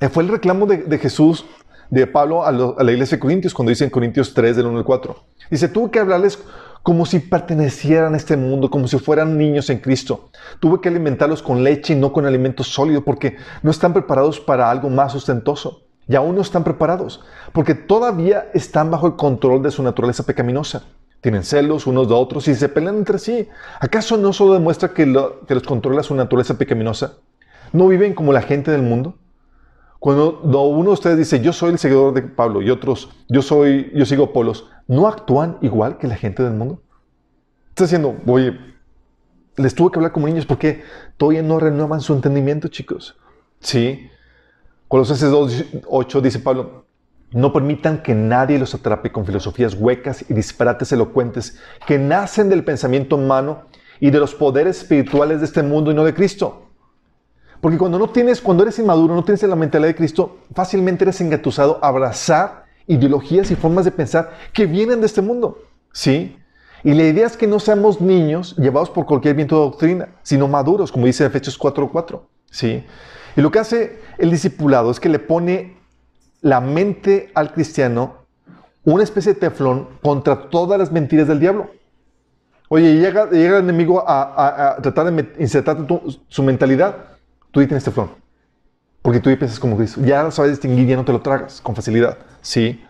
[0.00, 1.46] Eh, fue el reclamo de, Jesús,
[1.88, 4.84] de Pablo a, la iglesia de Corintios, cuando dice en Corintios 3, del 1 al
[4.84, 5.16] 4.
[5.50, 6.38] Dice, tuve que hablarles
[6.82, 10.30] como si pertenecieran a este mundo, como si fueran niños en Cristo.
[10.60, 14.70] Tuve que alimentarlos con leche y no con alimento sólido, porque no están preparados para
[14.70, 19.70] algo más ostentoso y aún no están preparados, porque todavía están bajo el control de
[19.70, 20.84] su naturaleza pecaminosa.
[21.20, 23.46] Tienen celos unos de otros y se pelean entre sí.
[23.78, 25.04] ¿Acaso no solo demuestra que,
[25.46, 27.18] que los controla su naturaleza pecaminosa?
[27.72, 29.16] ¿No viven como la gente del mundo?
[30.00, 33.92] Cuando uno de ustedes dice, yo soy el seguidor de Pablo y otros, yo soy,
[33.94, 36.80] yo sigo Polos, ¿no actúan igual que la gente del mundo?
[37.68, 38.58] Está diciendo, oye,
[39.56, 40.82] les tuve que hablar como niños porque
[41.18, 43.18] todavía no renuevan su entendimiento, chicos.
[43.60, 44.08] Sí,
[44.88, 46.86] Colosenses 2.8 dice Pablo,
[47.32, 52.64] no permitan que nadie los atrape con filosofías huecas y disparates elocuentes que nacen del
[52.64, 53.64] pensamiento humano
[54.00, 56.69] y de los poderes espirituales de este mundo y no de Cristo.
[57.60, 61.20] Porque cuando no tienes, cuando eres inmaduro, no tienes la mentalidad de Cristo, fácilmente eres
[61.20, 65.58] engatusado a abrazar ideologías y formas de pensar que vienen de este mundo.
[65.92, 66.36] ¿Sí?
[66.82, 70.48] Y la idea es que no seamos niños llevados por cualquier viento de doctrina, sino
[70.48, 72.20] maduros, como dice Efesios 4.4.
[72.50, 72.84] ¿Sí?
[73.36, 75.76] Y lo que hace el discipulado es que le pone
[76.40, 78.20] la mente al cristiano
[78.84, 81.70] una especie de teflón contra todas las mentiras del diablo.
[82.68, 85.86] Oye, llega, llega el enemigo a, tratar de insertar
[86.28, 86.96] su mentalidad,
[87.50, 88.10] tú ya tienes teflón.
[89.02, 90.00] Porque tú ya piensas como Cristo.
[90.04, 92.18] Ya lo sabes distinguir, ya no te lo tragas con facilidad.
[92.42, 92.84] ¿Sí?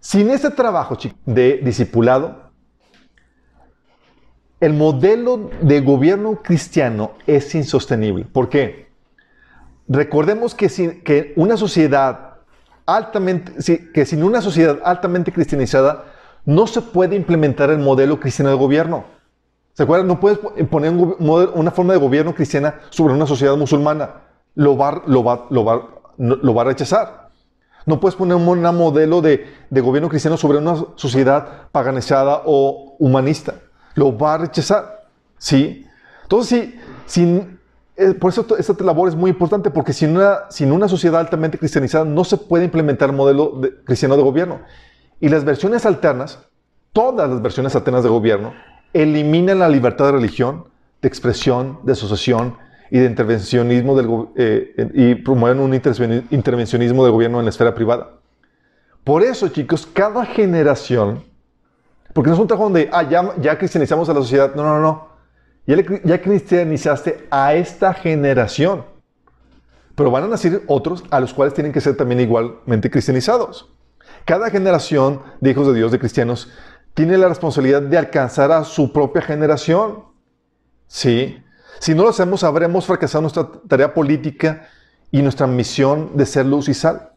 [0.00, 2.50] Sin este trabajo de discipulado,
[4.60, 8.24] el modelo de gobierno cristiano es insostenible.
[8.24, 8.88] ¿Por qué?
[9.88, 12.36] Recordemos que, sin, que una sociedad
[12.86, 13.52] altamente,
[13.92, 16.04] que sin una sociedad altamente cristianizada
[16.44, 19.04] no se puede implementar el modelo cristiano de gobierno.
[19.72, 20.06] ¿Se acuerdan?
[20.06, 24.22] No puedes poner una forma de gobierno cristiana sobre una sociedad musulmana.
[24.54, 27.30] Lo va, lo va, lo va, lo va a rechazar.
[27.86, 33.54] No puedes poner un modelo de, de, gobierno cristiano sobre una sociedad paganizada o humanista
[33.94, 35.06] lo va a rechazar.
[35.38, 35.86] ¿Sí?
[36.22, 36.70] Entonces,
[37.06, 37.58] si, sin,
[37.96, 41.58] eh, por eso esta labor es muy importante, porque sin una, sin una sociedad altamente
[41.58, 44.60] cristianizada no se puede implementar el modelo cristiano de gobierno.
[45.20, 46.38] Y las versiones alternas,
[46.92, 48.54] todas las versiones alternas de gobierno,
[48.92, 50.64] eliminan la libertad de religión,
[51.00, 52.56] de expresión, de asociación
[52.90, 58.18] y de intervencionismo del, eh, y promueven un intervencionismo de gobierno en la esfera privada.
[59.04, 61.24] Por eso, chicos, cada generación
[62.12, 63.02] porque no es un trabajo donde, ah,
[63.40, 64.54] ya, cristianizamos a la sociedad.
[64.54, 65.08] No, no, no.
[65.66, 68.84] Ya, ya cristianizaste a esta generación.
[69.94, 73.70] Pero van a nacer otros a los cuales tienen que ser también igualmente cristianizados.
[74.24, 76.50] Cada generación de hijos de Dios, de cristianos,
[76.94, 80.04] tiene la responsabilidad de alcanzar a su propia generación.
[80.86, 81.42] Sí.
[81.78, 84.68] Si no lo hacemos, habremos fracasado nuestra tarea política
[85.10, 87.12] y nuestra misión de ser luz y sal.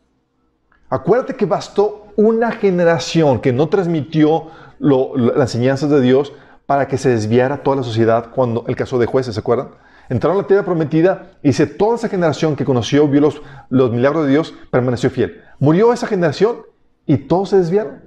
[0.89, 4.47] Acuérdate que bastó una generación que no transmitió
[4.79, 6.33] las enseñanzas de Dios
[6.65, 9.69] para que se desviara toda la sociedad cuando el caso de jueces, ¿se acuerdan?
[10.09, 13.91] Entraron a la tierra prometida y dice, toda esa generación que conoció, vio los, los
[13.91, 15.41] milagros de Dios, permaneció fiel.
[15.59, 16.57] Murió esa generación
[17.05, 18.03] y todos se desviaron.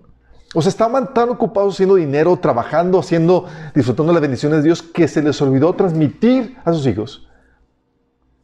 [0.54, 5.06] O sea, estaban tan ocupados haciendo dinero, trabajando, haciendo, disfrutando las bendiciones de Dios, que
[5.06, 7.28] se les olvidó transmitir a sus hijos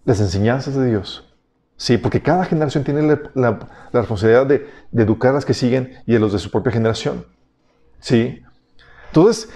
[0.04, 1.34] las enseñanzas de Dios.
[1.76, 3.58] Sí, porque cada generación tiene la, la-
[3.90, 6.72] la responsabilidad de, de educar a las que siguen y a los de su propia
[6.72, 7.24] generación.
[8.00, 8.42] Sí.
[9.08, 9.48] Entonces,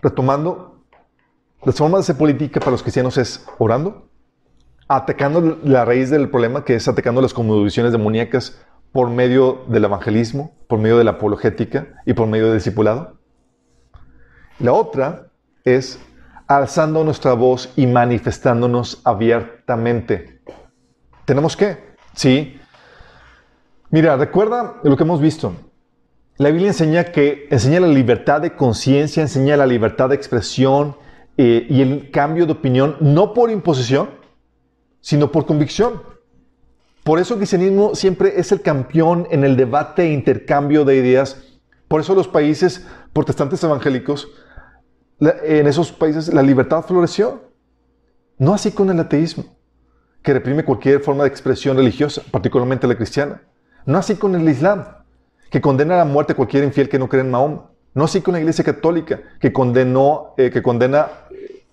[0.00, 0.80] retomando,
[1.64, 4.08] las formas de hacer política para los cristianos es orando,
[4.88, 8.58] atacando la raíz del problema, que es atacando las conmovisiones demoníacas
[8.96, 13.18] por medio del evangelismo, por medio de la apologética y por medio del discipulado.
[14.58, 15.26] La otra
[15.64, 16.00] es
[16.46, 20.40] alzando nuestra voz y manifestándonos abiertamente.
[21.26, 21.76] ¿Tenemos que?
[22.14, 22.58] Sí.
[23.90, 25.52] Mira, recuerda lo que hemos visto.
[26.38, 30.96] La Biblia enseña que enseña la libertad de conciencia, enseña la libertad de expresión
[31.36, 34.08] eh, y el cambio de opinión, no por imposición,
[35.02, 36.15] sino por convicción.
[37.06, 41.40] Por eso el cristianismo siempre es el campeón en el debate e intercambio de ideas.
[41.86, 44.26] Por eso los países protestantes evangélicos,
[45.20, 47.52] en esos países la libertad floreció.
[48.38, 49.44] No así con el ateísmo,
[50.20, 53.40] que reprime cualquier forma de expresión religiosa, particularmente la cristiana.
[53.84, 54.84] No así con el Islam,
[55.48, 57.70] que condena a la muerte a cualquier infiel que no cree en Mahoma.
[57.94, 61.06] No así con la Iglesia Católica, que condenó, eh, que condena,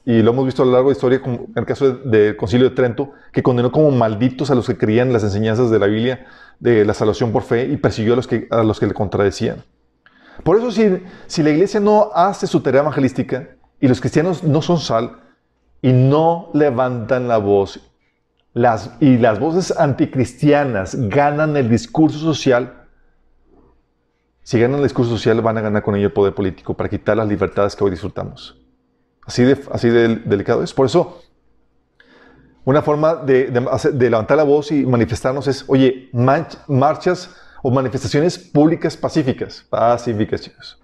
[0.06, 2.10] y lo hemos visto a lo largo de la historia, como en el caso de-
[2.18, 5.80] del Concilio de Trento, que condenó como malditos a los que creían las enseñanzas de
[5.80, 6.26] la Biblia
[6.60, 9.64] de la salvación por fe y persiguió a los que, a los que le contradecían.
[10.44, 14.62] Por eso, si, si la iglesia no hace su tarea evangelística y los cristianos no
[14.62, 15.20] son sal
[15.82, 17.80] y no levantan la voz,
[18.54, 22.88] las, y las voces anticristianas ganan el discurso social,
[24.44, 27.16] si ganan el discurso social van a ganar con ello el poder político para quitar
[27.18, 28.63] las libertades que hoy disfrutamos.
[29.26, 30.74] Así de, delicado es.
[30.74, 31.22] Por eso,
[32.66, 33.52] una forma de,
[33.98, 39.66] levantar la voz y manifestarnos es, oye, marchas o manifestaciones públicas pacíficas.
[39.70, 40.80] Pacíficas, chicos.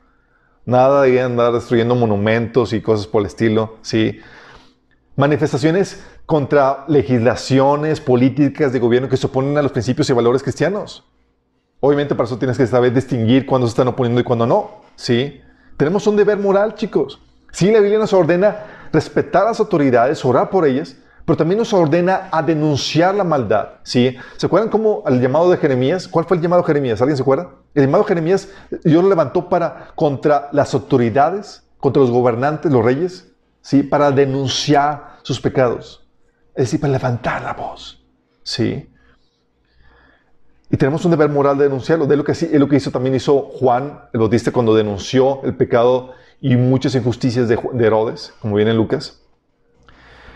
[0.66, 4.20] Nada de andar destruyendo monumentos y cosas por el estilo, ¿sí?
[5.16, 11.06] Manifestaciones contra legislaciones políticas de gobierno que se oponen a los principios y valores cristianos.
[11.80, 15.42] Obviamente para eso tienes que saber distinguir cuándo se están oponiendo y cuándo no, ¿sí?
[15.78, 17.20] Tenemos un deber moral, chicos.
[17.52, 21.74] Sí, la Biblia nos ordena respetar a las autoridades, orar por ellas, pero también nos
[21.74, 24.18] ordena a denunciar la maldad, ¿sí?
[24.38, 26.08] ¿Se acuerdan cómo el llamado de Jeremías?
[26.08, 27.02] ¿Cuál fue el llamado de Jeremías?
[27.02, 27.52] ¿Alguien se acuerda?
[27.76, 28.50] El llamado de Jeremías,
[28.84, 33.32] Dios lo levantó para contra las autoridades, contra los gobernantes, los reyes,
[33.62, 33.84] ¿sí?
[33.84, 36.04] Para denunciar sus pecados.
[36.56, 38.04] Es decir, para levantar la voz,
[38.42, 38.90] ¿sí?
[40.72, 42.06] Y tenemos un deber moral de denunciarlo.
[42.06, 46.14] De lo que, lo que hizo, también hizo Juan el Bautista cuando denunció el pecado
[46.42, 49.22] y muchas injusticias de, de Herodes, como viene en Lucas.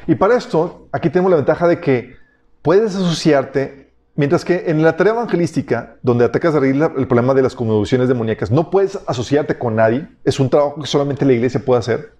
[0.07, 2.15] Y para esto, aquí tenemos la ventaja de que
[2.61, 8.07] puedes asociarte, mientras que en la tarea evangelística, donde atacas el problema de las conmociones
[8.07, 12.13] demoníacas, no puedes asociarte con nadie, es un trabajo que solamente la iglesia puede hacer.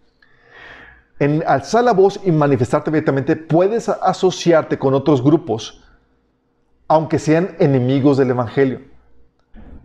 [1.20, 5.84] En alzar la voz y manifestarte abiertamente, puedes asociarte con otros grupos
[6.88, 8.82] aunque sean enemigos del Evangelio.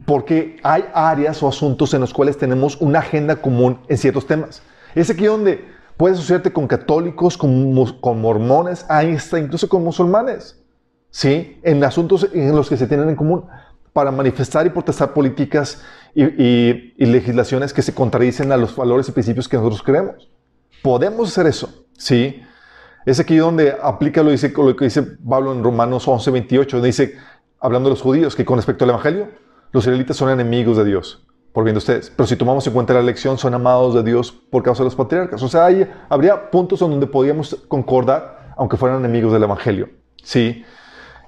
[0.09, 4.63] Porque hay áreas o asuntos en los cuales tenemos una agenda común en ciertos temas.
[4.95, 5.67] Es aquí donde
[5.99, 10.65] puedes asociarte con católicos, con, con mormones, está, incluso con musulmanes.
[11.11, 11.61] ¿Sí?
[11.63, 13.45] En asuntos en los que se tienen en común
[13.93, 15.83] para manifestar y protestar políticas
[16.15, 20.31] y, y- y legislaciones que se contradicen a los valores y principios que nosotros creemos.
[20.83, 22.41] Podemos hacer eso, ¿sí?
[23.05, 26.87] Es aquí donde aplica lo, dice, lo que dice Pablo en Romanos 11, 28, donde
[26.87, 27.15] dice,
[27.61, 29.29] hablando de los judíos, que con respecto al Evangelio,
[29.73, 32.11] los israelitas son enemigos de Dios, por bien de ustedes.
[32.15, 34.95] Pero si tomamos en cuenta la elección, son amados de Dios por causa de los
[34.95, 35.43] patriarcas.
[35.43, 35.69] O sea,
[36.09, 39.91] habría puntos en donde podíamos concordar, aunque fueran enemigos del Evangelio.
[40.23, 40.65] Sí.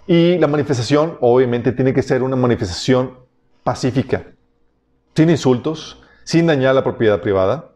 [0.07, 3.18] Y la manifestación, obviamente, tiene que ser una manifestación
[3.62, 4.24] pacífica,
[5.14, 7.72] sin insultos, sin dañar la propiedad privada,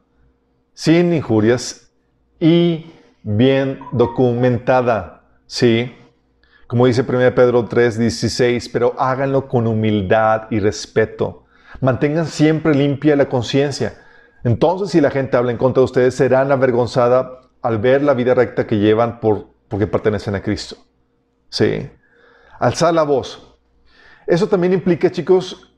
[0.73, 1.93] sin injurias
[2.41, 5.25] y bien documentada.
[5.47, 5.93] Sí.
[6.75, 11.45] Como dice 1 Pedro 3, 16, pero háganlo con humildad y respeto.
[11.81, 13.95] Mantengan siempre limpia la conciencia.
[14.43, 18.35] Entonces, si la gente habla en contra de ustedes, serán avergonzada al ver la vida
[18.35, 20.75] recta que llevan por, porque pertenecen a Cristo.
[21.49, 21.89] Sí.
[22.59, 23.57] Alzar la voz.
[24.27, 25.77] Eso también implica, chicos,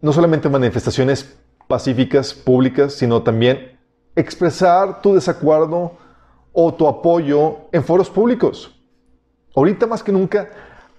[0.00, 3.78] no solamente manifestaciones pacíficas, públicas, sino también
[4.16, 5.96] expresar tu desacuerdo
[6.52, 8.75] o tu apoyo en foros públicos.
[9.56, 10.50] Ahorita más que nunca,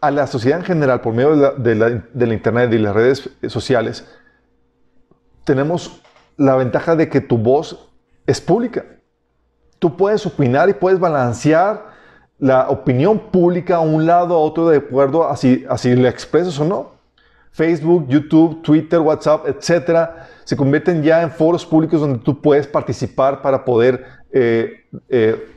[0.01, 4.03] a la sociedad en general, por medio de la, Internet y las redes sociales,
[5.43, 6.01] tenemos
[6.37, 7.87] la ventaja de que tu voz
[8.25, 8.83] es pública.
[9.77, 11.85] Tú puedes opinar y puedes balancear
[12.39, 15.75] la opinión pública a un lado a otro de acuerdo a si, a
[16.09, 16.97] expresas o no.
[17.51, 23.41] Facebook, YouTube, Twitter, WhatsApp, etcétera, se convierten ya en foros públicos donde tú puedes participar
[23.43, 25.56] para poder eh, eh,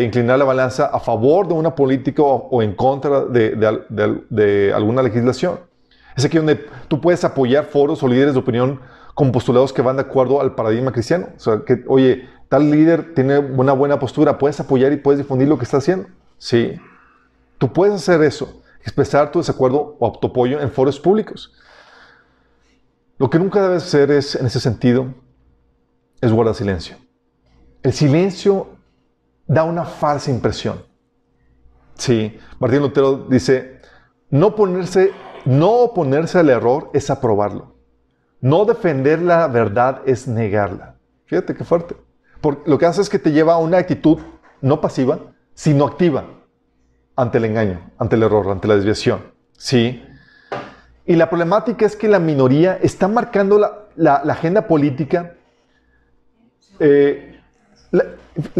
[0.00, 5.60] inclinar la balanza a favor de una política o, en contra de, alguna legislación.
[6.16, 8.80] Es aquí donde tú puedes apoyar foros o líderes de opinión
[9.14, 11.28] con postulados que van de acuerdo al paradigma cristiano.
[11.36, 15.48] O sea, que, oye, tal líder tiene una buena postura, puedes apoyar y puedes difundir
[15.48, 16.08] lo que está haciendo.
[16.38, 16.74] Sí.
[17.58, 21.54] Tú puedes hacer eso, expresar tu desacuerdo o tu apoyo en foros públicos.
[23.18, 25.14] Lo que nunca debes hacer es, en ese sentido,
[26.20, 26.96] es guardar silencio.
[27.82, 28.71] El silencio
[29.52, 30.82] da una falsa impresión.
[31.94, 33.80] Sí, Martín Lutero dice,
[34.30, 35.12] no ponerse,
[35.44, 37.76] no oponerse al error es aprobarlo.
[38.40, 40.96] No defender la verdad es negarla.
[41.26, 41.96] Fíjate qué fuerte.
[42.40, 44.18] Porque lo que hace es que te lleva a una actitud
[44.62, 45.18] no pasiva,
[45.54, 46.24] sino activa
[47.14, 49.20] ante el engaño, ante el error, ante la desviación.
[49.56, 50.02] Sí.
[51.04, 53.58] Y la problemática es que la minoría está marcando
[53.96, 55.34] la, agenda política.
[56.80, 57.38] Eh,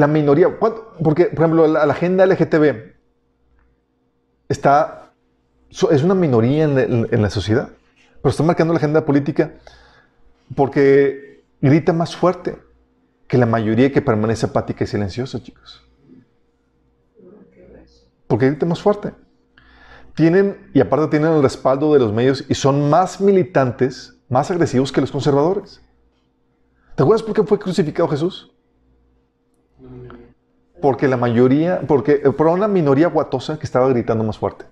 [0.07, 2.93] minoría, porque, por ejemplo, la, agenda LGTB
[4.49, 5.13] está,
[5.71, 7.71] es una minoría en, la sociedad,
[8.21, 9.55] pero está marcando la agenda política
[10.55, 12.59] porque grita más fuerte
[13.27, 15.83] que la mayoría que permanece apática y silenciosa, chicos.
[18.27, 19.13] Porque grita más fuerte.
[20.15, 24.93] Tienen, y aparte tienen el respaldo de los medios y son más militantes, más agresivos
[24.93, 25.81] que los conservadores.
[26.95, 28.53] ¿Te acuerdas por qué fue crucificado Jesús?
[30.83, 34.67] Porque la mayoría, porque eh, por una minoría guatosa que estaba gritando más fuerte.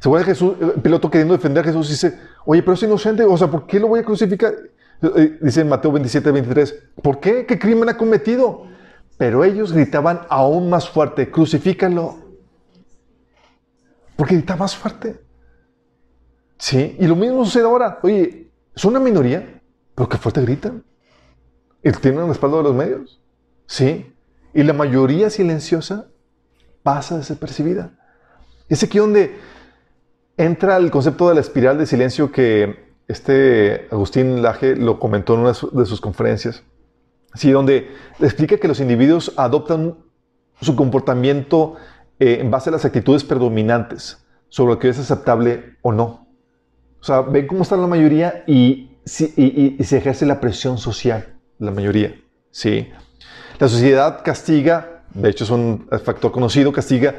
[0.00, 3.48] Se vuelve Jesús, piloto queriendo defender a Jesús dice, oye, pero es inocente, o sea,
[3.48, 4.54] ¿por qué lo voy a crucificar?
[5.02, 7.46] Eh, dice en Mateo 27, 23, ¿por qué?
[7.46, 8.66] ¿Qué crimen ha cometido?
[9.18, 12.16] Pero ellos gritaban aún más fuerte, crucifícalo.
[14.16, 15.20] Porque grita más fuerte.
[16.56, 17.98] Sí, y lo mismo sucede ahora.
[18.02, 19.62] Oye, es una minoría,
[19.94, 20.82] pero qué fuerte gritan.
[21.82, 23.22] Y tienen el respaldo de los medios.
[23.66, 24.14] Sí.
[24.54, 26.06] Y la mayoría silenciosa
[26.82, 27.92] pasa desapercibida.
[28.68, 29.36] Es aquí donde
[30.36, 35.40] entra el concepto de la espiral de silencio que este Agustín Laje lo comentó en
[35.40, 36.62] una de sus conferencias.
[37.34, 39.98] Sí, donde explica que los individuos adoptan
[40.60, 41.76] su comportamiento
[42.18, 46.28] eh, en base a las actitudes predominantes sobre lo que es aceptable o no.
[47.00, 48.96] O sea, ven cómo está la mayoría y,
[49.36, 52.14] y, y se ejerce la presión social, la mayoría.
[52.50, 52.88] Sí.
[53.60, 57.16] La sociedad castiga, de hecho es un factor conocido, castiga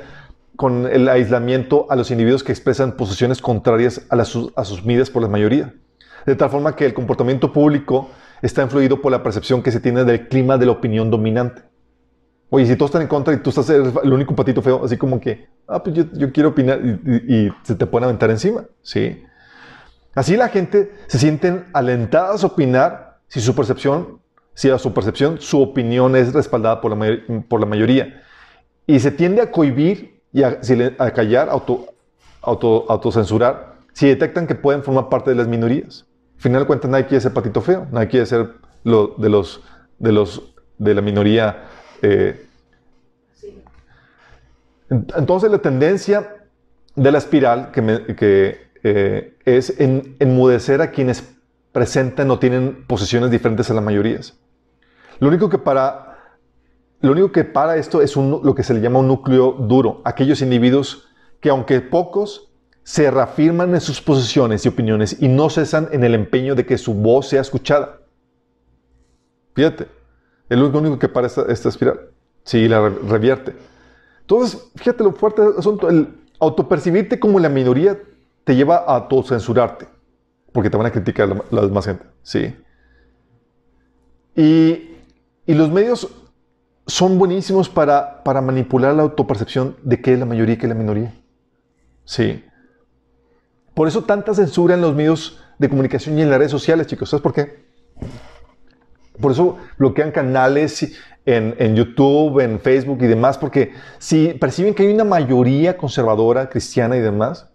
[0.56, 5.28] con el aislamiento a los individuos que expresan posiciones contrarias a las asumidas por la
[5.28, 5.72] mayoría.
[6.26, 8.10] De tal forma que el comportamiento público
[8.42, 11.62] está influido por la percepción que se tiene del clima de la opinión dominante.
[12.50, 15.20] Oye, si todos están en contra y tú estás el único patito feo, así como
[15.20, 19.24] que, ah, pues yo, quiero opinar y, y, se te pueden aventar encima, ¿sí?
[20.16, 24.21] Así la gente se sienten alentadas a opinar si su percepción
[24.54, 28.24] si a su percepción su opinión es respaldada por la, por la mayoría.
[28.86, 30.60] Y se tiende a cohibir y a,
[31.14, 31.88] callar, auto,
[32.42, 36.06] auto, autocensurar, si detectan que pueden formar parte de las minorías.
[36.38, 39.62] Al final de cuentas, nadie quiere ser patito feo, nadie quiere ser lo, de, los,
[40.00, 41.66] de, los, de la minoría.
[42.02, 42.48] Eh.
[44.90, 46.38] Entonces, la tendencia
[46.96, 51.31] de la espiral que, que eh, es en, enmudecer a quienes
[51.72, 54.38] presentan o tienen posiciones diferentes a las mayorías.
[55.20, 56.18] Lo único que para,
[57.00, 60.42] lo único que para esto es lo que se le llama un núcleo duro, aquellos
[60.42, 61.08] individuos
[61.40, 62.50] que aunque pocos,
[62.84, 66.78] se reafirman en sus posiciones y opiniones y no cesan en el empeño de que
[66.78, 68.00] su voz sea escuchada.
[69.54, 69.88] Fíjate,
[70.50, 72.10] es lo único que para esta, esta espiral.
[72.44, 73.54] Sí, la revierte.
[74.22, 75.90] Entonces, fíjate lo fuerte del asunto.
[75.90, 76.08] El
[76.40, 78.00] autopercibirte como la minoría
[78.44, 79.88] te lleva a autocensurarte
[80.52, 82.06] porque te van a criticar la, demás gente.
[82.24, 82.56] ¿sí?
[84.36, 84.88] Y,
[85.48, 86.10] los medios
[86.88, 90.70] son buenísimos para, para manipular la autopercepción de qué es la mayoría y qué es
[90.70, 91.14] la minoría.
[92.06, 92.44] Sí.
[93.74, 97.10] Por eso tanta censura en los medios de comunicación y en las redes sociales, chicos.
[97.10, 97.66] ¿Sabes por qué?
[99.20, 100.96] Por eso bloquean canales
[101.26, 106.50] en, en, YouTube, en Facebook y demás, porque si perciben que hay una mayoría conservadora,
[106.50, 107.52] cristiana y demás,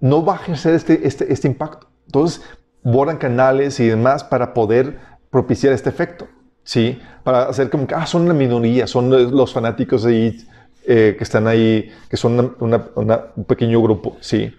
[0.00, 1.89] no va a ejercer este, este, este impacto.
[2.10, 2.42] Entonces,
[2.82, 4.98] borran canales y demás para poder
[5.30, 6.26] propiciar este efecto,
[6.64, 7.00] ¿sí?
[7.22, 10.44] Para hacer como que, ah, son una minoría, son los fanáticos ahí
[10.84, 14.52] eh, que están ahí, que son un pequeño grupo, ¿sí?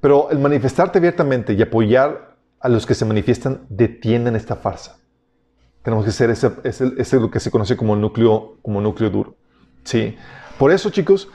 [0.00, 4.98] Pero el manifestarte abiertamente y apoyar a los que se manifiestan detienen esta farsa.
[5.82, 9.36] Tenemos que ser ese, ese, ese lo que se conoce como núcleo, como núcleo duro,
[9.84, 10.16] ¿sí?
[10.58, 11.28] Por eso, chicos,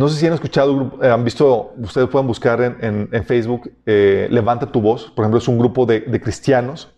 [0.00, 4.72] no sé si han escuchado, eh, han visto, ustedes pueden buscar en, Facebook, eh, Levanta
[4.72, 6.88] tu voz, por ejemplo, es un grupo de, cristianos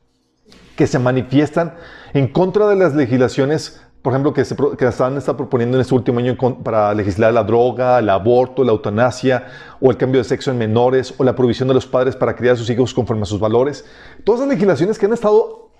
[0.76, 1.74] que se manifiestan
[2.14, 5.94] en contra de las legislaciones por ejemplo, que, se, que están está proponiendo en este
[5.94, 9.46] último año para legislar la droga, el aborto, la eutanasia,
[9.80, 12.54] o el cambio de sexo en menores, o la provisión de los padres para criar
[12.54, 13.84] a sus hijos conforme a sus valores.
[14.24, 15.70] Todas las legislaciones que han estado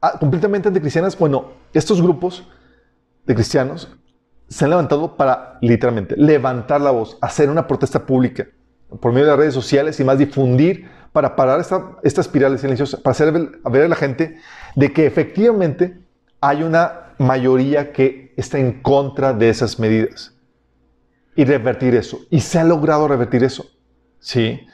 [0.00, 2.44] ah, completamente anticristianas, bueno, estos grupos
[3.26, 3.88] de cristianos
[4.48, 8.46] se han levantado para, literalmente, levantar la voz, hacer una protesta pública
[9.00, 12.98] por medio de las redes sociales y más difundir para parar esta, esta espiral silenciosa,
[13.02, 14.38] para hacer ver a la gente
[14.74, 15.98] de que efectivamente
[16.40, 20.34] hay una mayoría que está en contra de esas medidas
[21.34, 22.20] y revertir eso.
[22.30, 23.66] Y se ha logrado revertir eso.
[24.20, 24.66] ¿Sí?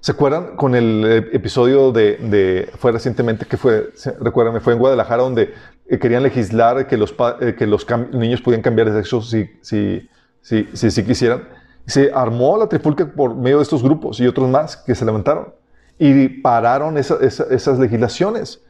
[0.00, 3.90] ¿Se acuerdan con el episodio de, fue recientemente que fue,
[4.20, 5.54] recuerdan, me fue en Guadalajara donde
[5.86, 10.08] eh, querían legislar que los, eh, que los niños podían cambiar de sexo si, si,
[10.40, 11.48] si, si, quisieran?
[11.84, 15.52] Se armó la trifulca por medio de estos grupos y otros más que se levantaron
[15.98, 18.62] y pararon esas legislaciones.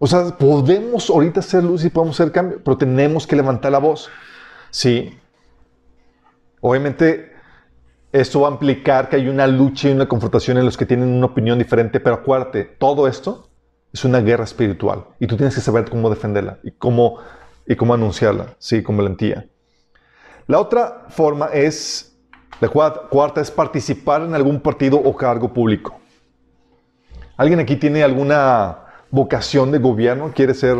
[0.00, 3.78] O sea, podemos ahorita hacer luz y podemos hacer cambio, pero tenemos que levantar la
[3.78, 4.10] voz.
[4.70, 5.16] Sí.
[6.60, 7.33] Obviamente,
[8.14, 11.08] esto va a implicar que hay una lucha y una confrontación en los que tienen
[11.08, 13.50] una opinión diferente, pero acuérdate, todo esto
[13.92, 17.18] es una guerra espiritual y tú tienes que saber cómo defenderla y cómo,
[17.66, 19.48] y cómo anunciarla, sí, con valentía.
[20.46, 22.16] La otra forma es,
[22.60, 25.98] la cuarta es participar en algún partido o cargo público.
[27.36, 28.78] ¿Alguien aquí tiene alguna
[29.10, 30.30] vocación de gobierno?
[30.32, 30.76] ¿Quiere ser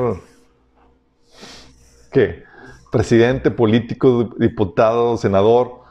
[2.13, 2.45] qué?
[2.93, 5.84] Presidente, político, diputado, senador.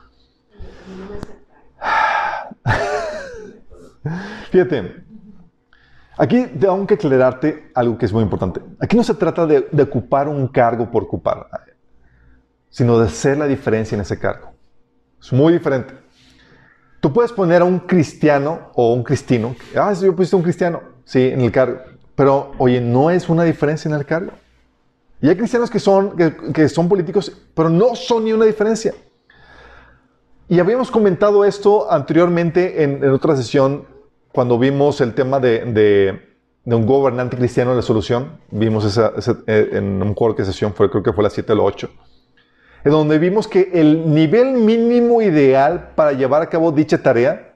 [4.53, 5.03] Fíjate,
[6.15, 8.61] aquí tengo que aclararte algo que es muy importante.
[8.79, 11.47] Aquí no se trata de, de ocupar un cargo por ocupar,
[12.69, 14.53] sino de ser la diferencia en ese cargo.
[15.19, 15.95] Es muy diferente.
[16.99, 19.55] Tú puedes poner a un cristiano o un cristino.
[19.75, 20.83] Ah, yo puse un cristiano.
[21.03, 21.79] Sí, en el cargo.
[22.13, 24.33] Pero, oye, no es una diferencia en el cargo.
[25.19, 28.93] Y hay cristianos que son, que, son políticos, pero no son ni una diferencia.
[30.47, 33.91] Y habíamos comentado esto anteriormente en, otra sesión,
[34.33, 36.19] cuando vimos el tema de,
[36.65, 38.39] un gobernante cristiano en la solución.
[38.51, 39.13] Vimos esa,
[39.47, 41.89] eh, en un recuerdo qué sesión fue, creo que fue la 7 o la 8
[42.85, 47.53] en donde vimos que el nivel mínimo ideal para llevar a cabo dicha tarea,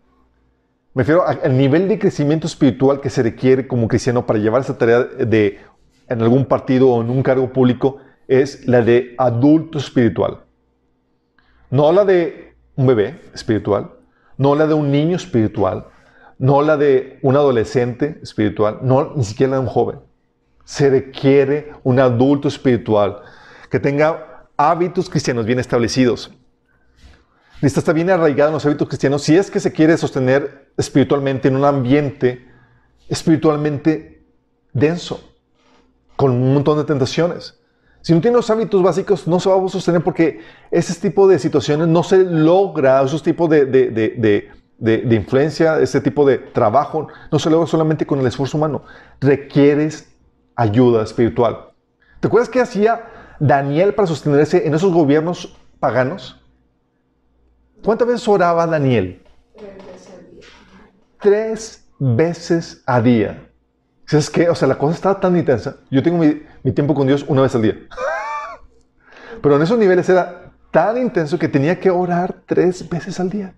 [0.94, 4.78] me refiero al nivel de crecimiento espiritual que se requiere como cristiano para llevar esa
[4.78, 5.60] tarea de,
[6.08, 7.98] en algún partido o en un cargo público,
[8.28, 10.40] es la de adulto espiritual.
[11.70, 13.92] No la de un bebé espiritual,
[14.38, 15.88] no la de un niño espiritual,
[16.40, 20.00] no la de un adolescente espiritual, no ni siquiera la de un joven.
[20.64, 23.22] Se requiere un adulto espiritual
[23.70, 26.32] que tenga hábitos cristianos bien establecidos.
[27.62, 31.48] Necesita estar bien arraigado en los hábitos cristianos si es que se quiere sostener espiritualmente
[31.48, 32.48] en un ambiente
[33.10, 34.26] espiritualmente
[34.74, 35.34] denso,
[36.16, 37.60] con un montón de tentaciones.
[38.02, 40.40] Si no tiene los hábitos básicos, no se va a sostener porque
[40.72, 44.50] ese tipo de situaciones no se logra, esos tipos de, de,
[44.80, 48.84] influencia, ese tipo de trabajo, no se logra solamente con el esfuerzo humano.
[49.20, 50.10] Requieres
[50.56, 51.70] ayuda espiritual.
[52.20, 53.04] ¿Te acuerdas qué hacía
[53.40, 56.42] Daniel para sostenerse en esos gobiernos paganos?
[57.84, 59.24] ¿Cuántas veces oraba Daniel?
[61.20, 63.50] Tres veces a día.
[64.06, 64.50] ¿Sabes qué?
[64.50, 65.78] O sea, la cosa estaba tan intensa.
[65.92, 67.78] Yo tengo mi, tiempo con Dios una vez al día.
[69.42, 73.54] Pero en esos niveles era tan intenso que tenía que orar tres veces al día.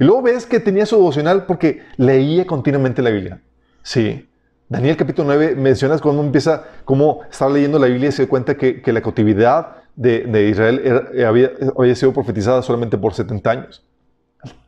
[0.00, 3.42] Y luego ves que tenía su devocional porque leía continuamente la Biblia.
[3.82, 4.28] Sí.
[4.68, 8.56] Daniel capítulo 9 mencionas cuando empieza, cómo estaba leyendo la Biblia y se da cuenta
[8.56, 13.84] que, la cautividad de, Israel había, sido profetizada solamente por 70 años.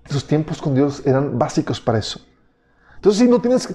[0.08, 2.20] Esos tiempos con Dios eran básicos para eso.
[2.96, 3.72] Entonces, si no tienes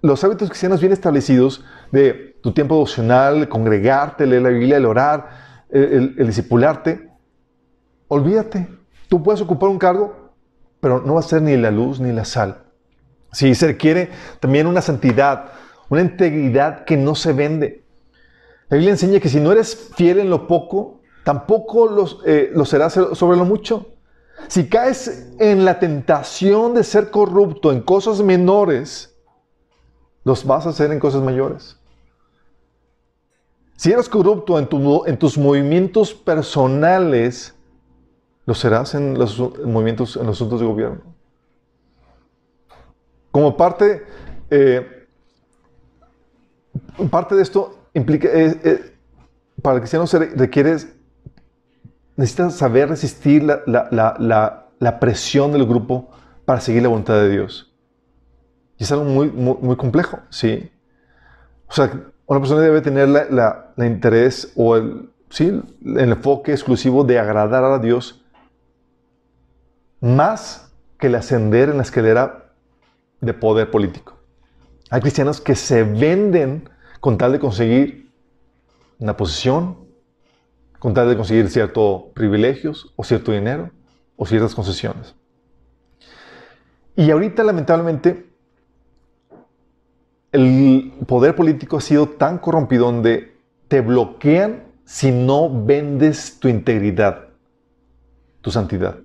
[0.00, 5.28] los, hábitos cristianos bien establecidos de tu tiempo devocional, congregarte, leer la Biblia, el orar,
[5.70, 7.10] el, el discipularte,
[8.08, 8.68] olvídate.
[9.08, 10.32] Tú puedes ocupar un cargo,
[10.80, 12.62] pero no va a ser ni la luz ni la sal.
[13.32, 15.52] Si se requiere también una santidad,
[15.88, 17.84] una integridad que no se vende.
[18.68, 22.92] La Biblia enseña que si no eres fiel en lo poco, tampoco eh, lo serás
[22.92, 23.86] sobre lo mucho.
[24.48, 29.14] Si caes en la tentación de ser corrupto en cosas menores,
[30.24, 31.78] los vas a hacer en cosas mayores.
[33.76, 34.68] Si eres corrupto en,
[35.06, 37.54] en tus movimientos personales,
[38.46, 41.00] lo serás en los movimientos, en los asuntos de gobierno.
[43.30, 44.02] Como parte
[44.50, 45.06] eh,
[47.10, 48.94] parte de esto implica, eh, eh,
[49.62, 50.76] para el cristiano se requiere,
[52.16, 56.10] necesita saber resistir la, presión del grupo
[56.44, 57.72] para seguir la voluntad de Dios.
[58.78, 60.70] Y es algo muy, muy, complejo, ¿sí?
[61.68, 61.90] O sea,
[62.26, 65.62] una persona debe tener la, interés o el, ¿sí?
[65.84, 68.23] el enfoque exclusivo de agradar a Dios
[70.04, 72.52] más que el ascender en la escalera
[73.22, 74.18] de poder político.
[74.90, 76.68] Hay cristianos que se venden
[77.00, 78.10] con tal de conseguir
[78.98, 79.78] una posición,
[80.78, 83.70] con tal de conseguir ciertos privilegios o cierto dinero
[84.16, 85.14] o ciertas concesiones.
[86.96, 88.26] Y ahorita, lamentablemente,
[90.32, 93.38] el poder político ha sido tan corrompido donde
[93.68, 97.28] te bloquean si no vendes tu integridad,
[98.42, 98.98] tu santidad,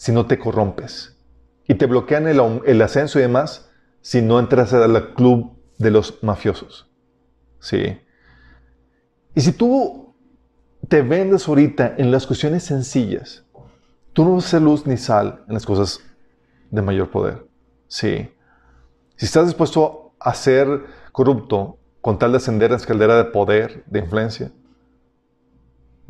[0.00, 1.14] si no te corrompes.
[1.68, 3.68] Y te bloquean el, ascenso y demás
[4.00, 6.90] si no entras al club de los mafiosos.
[7.58, 8.00] ¿Sí?
[9.34, 10.14] Y si tú
[10.88, 13.44] te vendes ahorita en las cuestiones sencillas,
[14.14, 16.00] tú no vas a ser luz ni sal en las cosas
[16.70, 17.46] de mayor poder.
[17.86, 18.32] Sí.
[19.16, 23.84] Si estás dispuesto a ser corrupto con tal de ascender en la escalera de poder,
[23.84, 24.50] de influencia,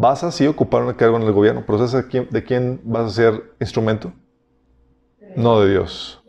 [0.01, 3.14] vas a así ocupar un cargo en el gobierno, pero ¿sabes de quién, vas a
[3.14, 4.12] ser instrumento?
[5.36, 6.22] No de Dios.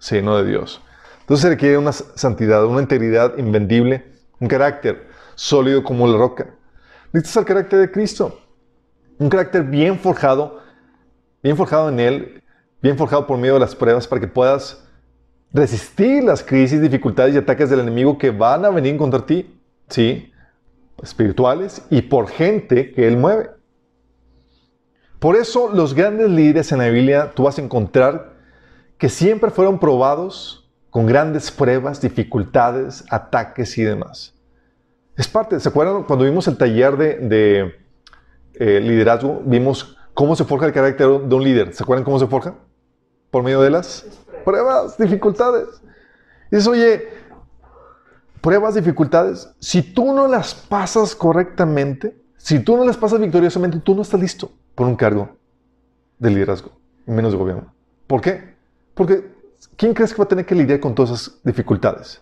[0.00, 0.82] Sí, no de Dios.
[1.20, 4.04] Entonces se requiere una santidad, una integridad invendible,
[4.40, 6.54] un carácter sólido como la roca.
[7.12, 8.40] Necesitas el carácter de Cristo.
[9.18, 10.60] Un carácter bien forjado,
[11.40, 12.42] bien forjado en Él,
[12.82, 14.84] bien forjado por medio de las pruebas para que puedas
[15.52, 19.56] resistir las crisis, dificultades y ataques del enemigo que van a venir contra ti,
[19.88, 20.32] ¿sí?
[21.02, 23.50] Espirituales y por gente que él mueve.
[25.18, 28.34] Por eso los grandes líderes en la Biblia tú vas a encontrar
[28.98, 34.34] que siempre fueron probados con grandes pruebas, dificultades, ataques y demás.
[35.16, 37.74] Es parte, ¿se acuerdan cuando vimos el taller de,
[38.54, 39.42] eh, liderazgo?
[39.44, 41.74] Vimos cómo se forja el carácter de un líder.
[41.74, 42.54] ¿Se acuerdan cómo se forja?
[43.30, 44.06] Por medio de las
[44.44, 45.82] pruebas, dificultades.
[46.50, 47.08] Y dices, oye,
[48.40, 53.94] pruebas, dificultades, si tú no las pasas correctamente, si tú no las pasas victoriosamente, tú
[53.94, 55.36] no estás listo por un cargo
[56.18, 56.72] de liderazgo,
[57.06, 57.74] menos de gobierno.
[58.06, 58.54] ¿Por qué?
[58.94, 59.32] Porque
[59.76, 62.20] ¿quién crees que va a tener que lidiar con todas esas dificultades?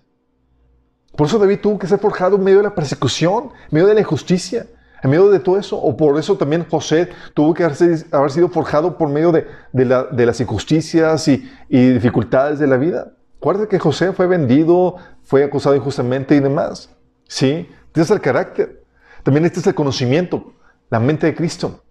[1.17, 3.95] Por eso David tuvo que ser forjado en medio de la persecución, en medio de
[3.95, 4.67] la injusticia,
[5.03, 8.99] en medio de todo eso, o por eso también José tuvo que haber sido forjado
[8.99, 13.13] por medio de, las injusticias y, dificultades de la vida.
[13.39, 16.91] Acuérdate que José fue vendido, fue acusado injustamente y demás.
[17.29, 17.69] ¿Sí?
[17.95, 18.83] Necesitas el carácter.
[19.23, 20.53] También necesitas el conocimiento,
[20.91, 21.83] la mente de Cristo.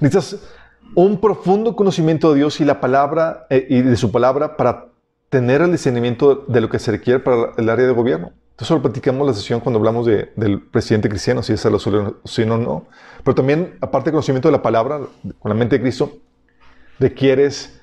[0.00, 0.40] Necesitas
[0.94, 4.88] un profundo conocimiento de Dios y la palabra eh, y de su palabra para
[5.28, 8.32] tener el discernimiento de lo que se requiere para el área de gobierno.
[8.58, 12.58] Eso lo platicamos la sesión cuando hablamos del presidente cristiano, si es la solución o
[12.58, 12.86] no.
[13.24, 15.00] Pero también, aparte del conocimiento de la palabra,
[15.40, 16.12] con la mente de Cristo,
[17.00, 17.81] requieres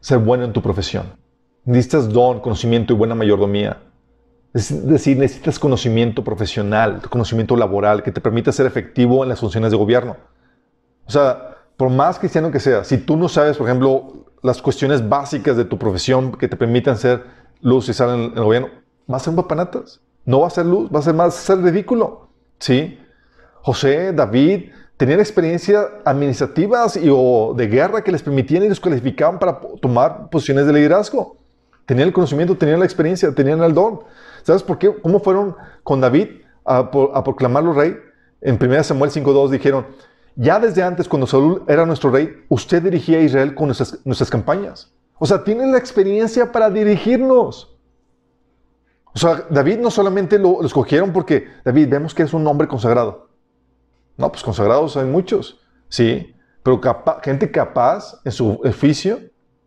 [0.00, 1.14] ser bueno en tu profesión.
[1.64, 3.82] Necesitas don, conocimiento y buena mayordomía.
[4.52, 9.70] Es decir, necesitas conocimiento profesional, conocimiento laboral que te permita ser efectivo en las funciones
[9.70, 10.16] de gobierno.
[11.06, 15.08] O sea, por más cristiano que sea, si tú no sabes, por ejemplo, las cuestiones
[15.08, 17.24] básicas de tu profesión que te permitan ser
[17.60, 18.68] luz y sal en el gobierno,
[19.10, 20.00] va a ser un papanatas.
[20.24, 22.28] No va a ser luz, va a ser más ser ridículo.
[22.58, 22.98] ¿Sí?
[23.62, 24.70] José, David,
[25.00, 30.28] tenían experiencias administrativas y, o de guerra que les permitían y les calificaban para tomar
[30.28, 31.38] posiciones de liderazgo.
[31.86, 34.00] Tenían el conocimiento, tenían la experiencia, tenían el don.
[34.42, 34.94] ¿Sabes por qué?
[35.00, 36.90] ¿Cómo fueron con David a,
[37.24, 37.96] proclamarlo rey?
[38.42, 39.86] En 1 Samuel 5.2 dijeron,
[40.36, 44.92] ya desde antes, cuando Saúl era nuestro rey, usted dirigía a Israel con nuestras, campañas.
[45.18, 47.74] O sea, tiene la experiencia para dirigirnos.
[49.14, 53.29] O sea, David no solamente lo, escogieron porque, David, vemos que es un hombre consagrado.
[54.20, 56.80] No, pues consagrados hay muchos, sí, pero
[57.22, 59.18] gente capaz en su oficio,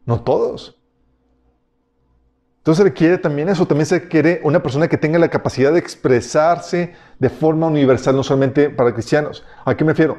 [0.06, 0.80] no todos.
[2.60, 5.80] Entonces se requiere también eso, también se requiere una persona que tenga la capacidad de
[5.80, 9.44] expresarse de forma universal, no solamente para cristianos.
[9.66, 10.18] ¿A qué me refiero?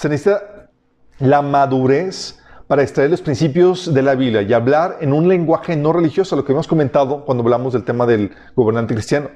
[0.00, 0.70] se necesita
[1.18, 5.92] la madurez para extraer los principios de la Biblia y hablar en un lenguaje no
[5.92, 9.28] religioso, lo que hemos comentado cuando hablamos del tema del gobernante cristiano.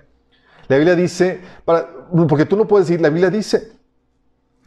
[0.68, 3.72] La Biblia dice, porque tú no puedes decir, la Biblia dice,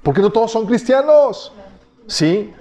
[0.04, 1.52] porque no todos son cristianos.
[2.08, 2.54] ¿Sí?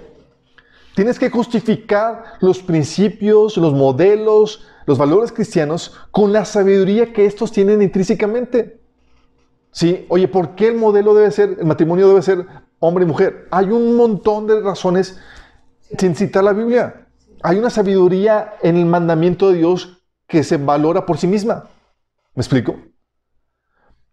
[0.95, 7.51] Tienes que justificar los principios, los modelos, los valores cristianos con la sabiduría que estos
[7.51, 8.79] tienen intrínsecamente.
[9.71, 10.05] ¿Sí?
[10.09, 12.47] Oye, ¿por qué el modelo debe ser, el matrimonio debe ser
[12.79, 13.47] hombre y mujer.
[13.51, 15.19] Hay un montón de razones
[15.97, 17.07] sin citar la Biblia.
[17.43, 21.69] Hay una sabiduría en el mandamiento de Dios que se valora por sí misma.
[22.35, 22.75] ¿Me explico?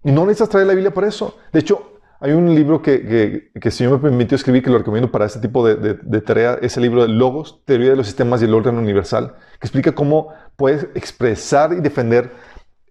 [0.02, 1.36] Y no necesitas traer la Biblia para eso.
[1.52, 5.10] De hecho, hay un libro que, que, el Señor me permitió escribir, que lo recomiendo
[5.10, 8.06] para este tipo de, de, de, tarea, es el libro de Logos, Teoría de los
[8.06, 12.32] Sistemas y el Orden Universal, que explica cómo puedes expresar y defender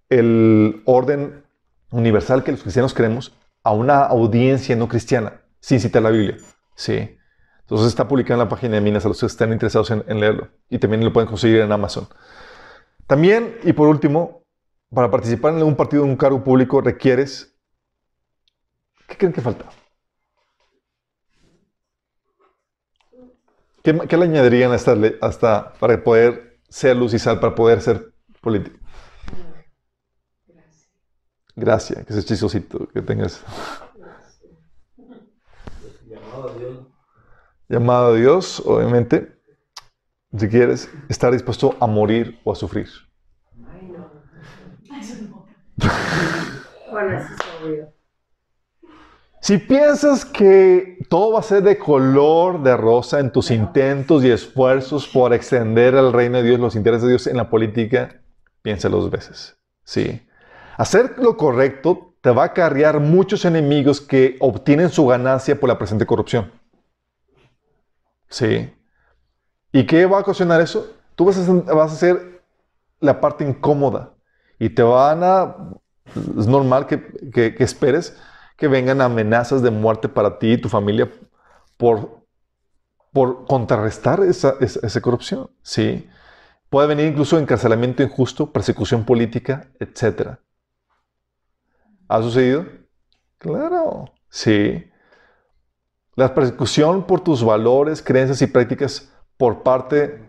[0.09, 1.43] el orden
[1.91, 6.37] universal que los cristianos queremos a una audiencia no cristiana, sin citar la Biblia.
[6.75, 7.17] Sí.
[7.61, 10.49] Entonces está publicado en la página de Minas a los que estén interesados en, leerlo.
[10.69, 12.07] Y también lo pueden conseguir en Amazon.
[13.07, 14.43] También, y por último,
[14.93, 17.52] para participar en algún partido en un cargo público requieres...
[19.13, 19.65] ¿Qué creen que falta?
[23.83, 28.11] ¿Qué, le añadirían hasta, hasta para poder ser luz y sal, para poder ser
[28.41, 28.79] político?
[31.55, 33.43] Gracias, que ese chistosito que tengas.
[36.07, 36.87] Llamado a Dios.
[37.69, 39.39] Llamado a Dios, obviamente.
[40.35, 42.89] Si quieres, estar dispuesto a morir o a sufrir.
[43.71, 44.11] Ay, no.
[46.91, 48.02] Bueno, eso es obvio.
[49.43, 54.31] Si piensas que todo va a ser de color de rosa en tus intentos y
[54.31, 58.21] esfuerzos por extender el reino de Dios, los intereses de Dios en la política,
[58.61, 59.57] piénsalo dos veces.
[59.83, 60.25] Sí.
[60.77, 65.77] Hacer lo correcto te va a acarrear muchos enemigos que obtienen su ganancia por la
[65.77, 66.49] presente corrupción.
[68.29, 68.73] Sí.
[69.73, 70.89] ¿Y qué va a ocasionar eso?
[71.15, 72.41] Tú vas a, vas a ser
[73.01, 74.13] la parte incómoda
[74.57, 75.57] y te van a...
[76.15, 78.17] Es normal que esperes
[78.63, 81.11] que vengan amenazas de muerte para ti y tu familia
[81.75, 82.23] por,
[83.11, 85.51] por contrarrestar esa, esa, esa corrupción.
[85.61, 86.09] Sí.
[86.69, 90.37] Puede venir incluso encarcelamiento injusto, persecución política, etc.
[92.07, 92.65] ¿Ha sucedido?
[93.37, 94.89] Claro, sí.
[96.15, 100.23] La persecución por tus valores, creencias y prácticas por parte,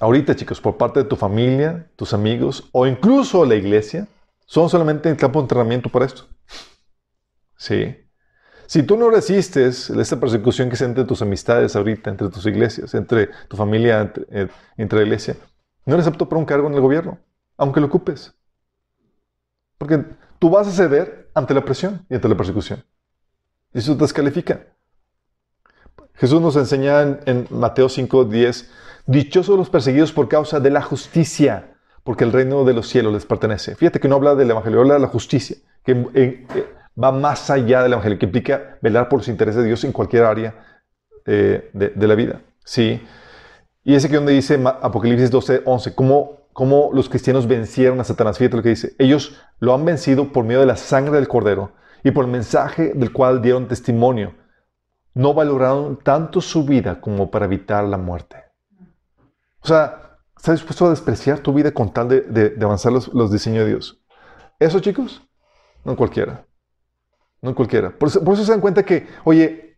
[0.00, 4.08] ahorita chicos, por parte de tu familia, tus amigos o incluso la iglesia,
[4.46, 6.33] son solamente el campo de entrenamiento para esto.
[7.64, 7.96] Sí.
[8.66, 12.92] Si tú no resistes esta persecución que es entre tus amistades ahorita, entre tus iglesias,
[12.92, 15.36] entre tu familia, entre, eh, entre la iglesia,
[15.86, 17.18] no eres apto para un cargo en el gobierno,
[17.56, 18.34] aunque lo ocupes.
[19.78, 20.04] Porque
[20.38, 22.84] tú vas a ceder ante la presión y ante la persecución.
[23.72, 24.66] Y eso te descalifica.
[26.16, 28.70] Jesús nos enseña en, en Mateo 5, 10,
[29.06, 33.24] dichosos los perseguidos por causa de la justicia, porque el reino de los cielos les
[33.24, 33.74] pertenece.
[33.74, 36.46] Fíjate que no habla del evangelio, habla de la justicia, que en,
[37.00, 40.24] va más allá del evangelio, que implica velar por los intereses de Dios en cualquier
[40.24, 40.54] área
[41.26, 42.42] eh, de, la vida.
[42.64, 43.02] Sí.
[43.82, 48.38] Y ese que donde dice Apocalipsis 12, 11, cómo, cómo los cristianos vencieron a Satanás.
[48.38, 48.94] Fíjate lo que dice.
[48.98, 51.72] Ellos lo han vencido por medio de la sangre del cordero
[52.02, 54.34] y por el mensaje del cual dieron testimonio.
[55.14, 58.36] No valoraron tanto su vida como para evitar la muerte.
[59.60, 63.64] O sea, ¿estás dispuesto a despreciar tu vida con tal de avanzar los, los diseños
[63.64, 64.02] de Dios?
[64.58, 65.22] Eso, chicos,
[65.84, 66.44] no cualquiera.
[67.44, 67.90] No cualquiera.
[67.90, 69.76] Por eso, por eso, se dan cuenta que, oye,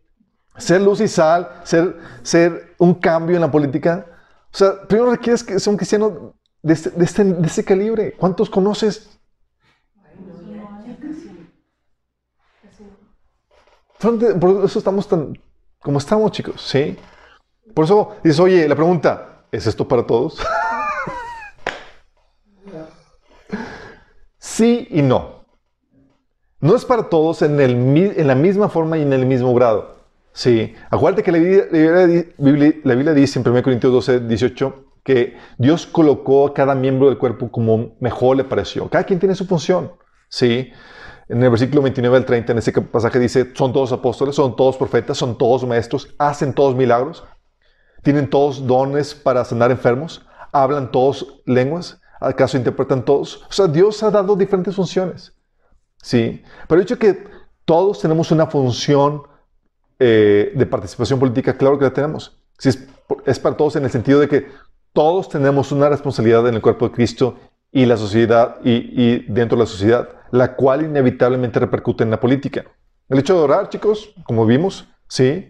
[0.55, 4.05] ser luz y sal, ser, ser un cambio en la política,
[4.53, 8.13] o sea, primero requieres que sea un cristiano de este, de este, de este calibre.
[8.13, 9.19] ¿Cuántos conoces?
[13.99, 15.37] Por eso estamos tan
[15.81, 16.97] como estamos, chicos, ¿sí?
[17.73, 20.39] Por eso dices, oye, la pregunta, ¿es esto para todos?
[24.37, 25.36] sí y no.
[26.59, 27.71] No es para todos en, el,
[28.17, 29.97] en, la misma forma y en el mismo grado.
[30.33, 30.73] Sí.
[30.89, 36.47] Acuérdate que la Biblia, la Biblia dice en 1 Corintios 12, 18 que Dios colocó
[36.47, 38.89] a cada miembro del cuerpo como mejor le pareció.
[38.89, 39.93] Cada quien tiene su función.
[40.29, 40.71] Sí.
[41.29, 44.77] En el versículo 29 al 30, en ese pasaje dice, son todos apóstoles, son todos
[44.77, 47.23] profetas, son todos maestros, hacen todos milagros,
[48.01, 53.43] tienen todos dones para sanar enfermos, hablan todos lenguas, acaso interpretan todos.
[53.49, 55.36] O sea, Dios ha dado diferentes funciones.
[56.07, 57.27] Sí, pero el hecho que
[57.65, 59.23] todos tenemos una función
[59.99, 62.39] eh, de participación política, claro que la tenemos.
[62.57, 62.87] Sí, es,
[63.25, 64.47] es para todos en el sentido de que
[64.93, 67.35] todos tenemos una responsabilidad en el cuerpo de Cristo
[67.73, 72.21] y la sociedad y, y, dentro de la sociedad, la cual inevitablemente repercute en la
[72.21, 72.63] política.
[73.09, 75.49] El hecho de orar, chicos, como vimos, sí,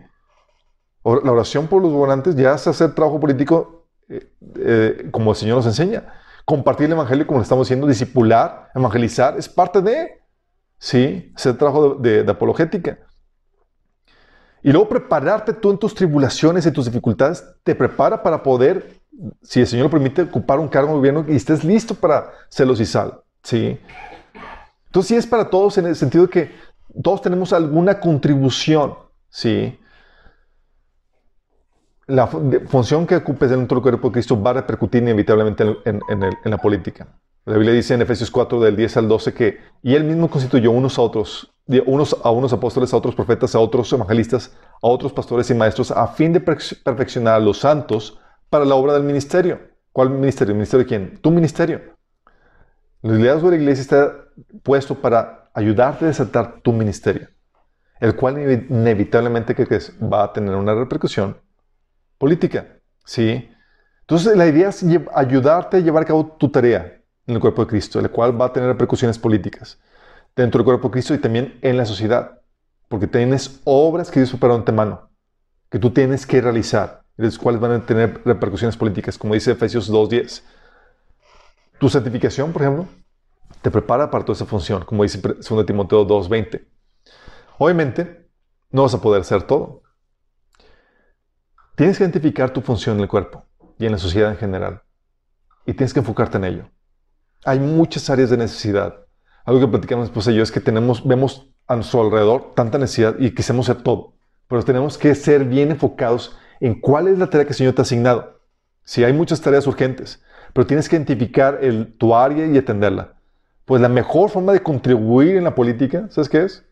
[1.03, 5.57] la oración por los gobernantes ya es hacer trabajo político eh, eh, como el Señor
[5.57, 6.11] nos enseña.
[6.45, 10.16] Compartir el evangelio, como le estamos diciendo, discipular, evangelizar, es parte de,
[10.77, 12.99] sí, hacer trabajo de, apologética.
[14.63, 18.97] Y luego prepararte tú en tus tribulaciones y tus dificultades, te prepara para poder
[19.41, 22.79] si el Señor lo permite, ocupar un cargo de gobierno y estés listo para celos
[22.79, 23.19] y sal.
[23.43, 23.79] ¿sí?
[24.85, 26.51] Entonces, sí es para todos en el sentido de que
[27.03, 28.95] todos tenemos alguna contribución.
[29.29, 29.79] ¿sí?
[32.07, 36.01] La función que ocupes dentro del cuerpo de Cristo va a repercutir inevitablemente en,
[36.43, 37.07] la política.
[37.47, 40.69] La Biblia dice en Efesios 4, del 10 al 12, que y Él mismo constituyó
[40.71, 41.53] unos a otros
[41.85, 45.91] unos, a unos apóstoles, a otros profetas, a otros evangelistas, a otros pastores y maestros,
[45.91, 48.19] a fin de perfe- perfeccionar a los santos
[48.49, 49.59] para la obra del ministerio.
[49.93, 50.51] ¿Cuál ministerio?
[50.51, 51.21] ¿El ministerio de quién?
[51.21, 51.81] Tu ministerio.
[53.01, 54.13] El liderazgo de la iglesia está
[54.63, 57.29] puesto para ayudarte a desatar tu ministerio,
[58.01, 59.93] el cual inevi- inevitablemente ¿qué crees?
[60.01, 61.37] va a tener una repercusión
[62.17, 62.67] política.
[63.05, 63.49] ¿sí?
[64.01, 64.85] Entonces, la idea es
[65.15, 66.93] ayudarte a llevar a cabo tu tarea
[67.27, 69.77] en el cuerpo de Cristo, el cual va a tener repercusiones políticas
[70.35, 72.41] dentro del cuerpo de Cristo y también en la sociedad,
[72.87, 75.09] porque tienes obras que Dios preparó antemano,
[75.69, 79.51] que tú tienes que realizar, y las cuales van a tener repercusiones políticas, como dice
[79.51, 80.43] Efesios 2.10.
[81.79, 82.87] Tu santificación, por ejemplo,
[83.61, 86.65] te prepara para toda esa función, como dice 2 Timoteo 2.20.
[87.57, 88.29] Obviamente,
[88.69, 89.81] no vas a poder hacer todo.
[91.75, 93.45] Tienes que identificar tu función en el cuerpo
[93.77, 94.83] y en la sociedad en general,
[95.65, 96.76] y tienes que enfocarte en ello.
[97.47, 99.05] Hay muchas áreas de necesidad.
[99.45, 103.15] Algo que platicamos esposa y yo es que tenemos, vemos a nuestro alrededor tanta necesidad
[103.19, 104.15] y quisiéramos hacer todo,
[104.49, 107.79] pero tenemos que ser bien enfocados en cuál es la tarea que el Señor te
[107.79, 108.41] ha asignado.
[108.83, 110.21] Si hay muchas tareas urgentes,
[110.51, 113.13] pero tienes que identificar el, tu área y atenderla.
[113.63, 116.65] Pues la mejor forma de contribuir en la política, ¿sabes qué es?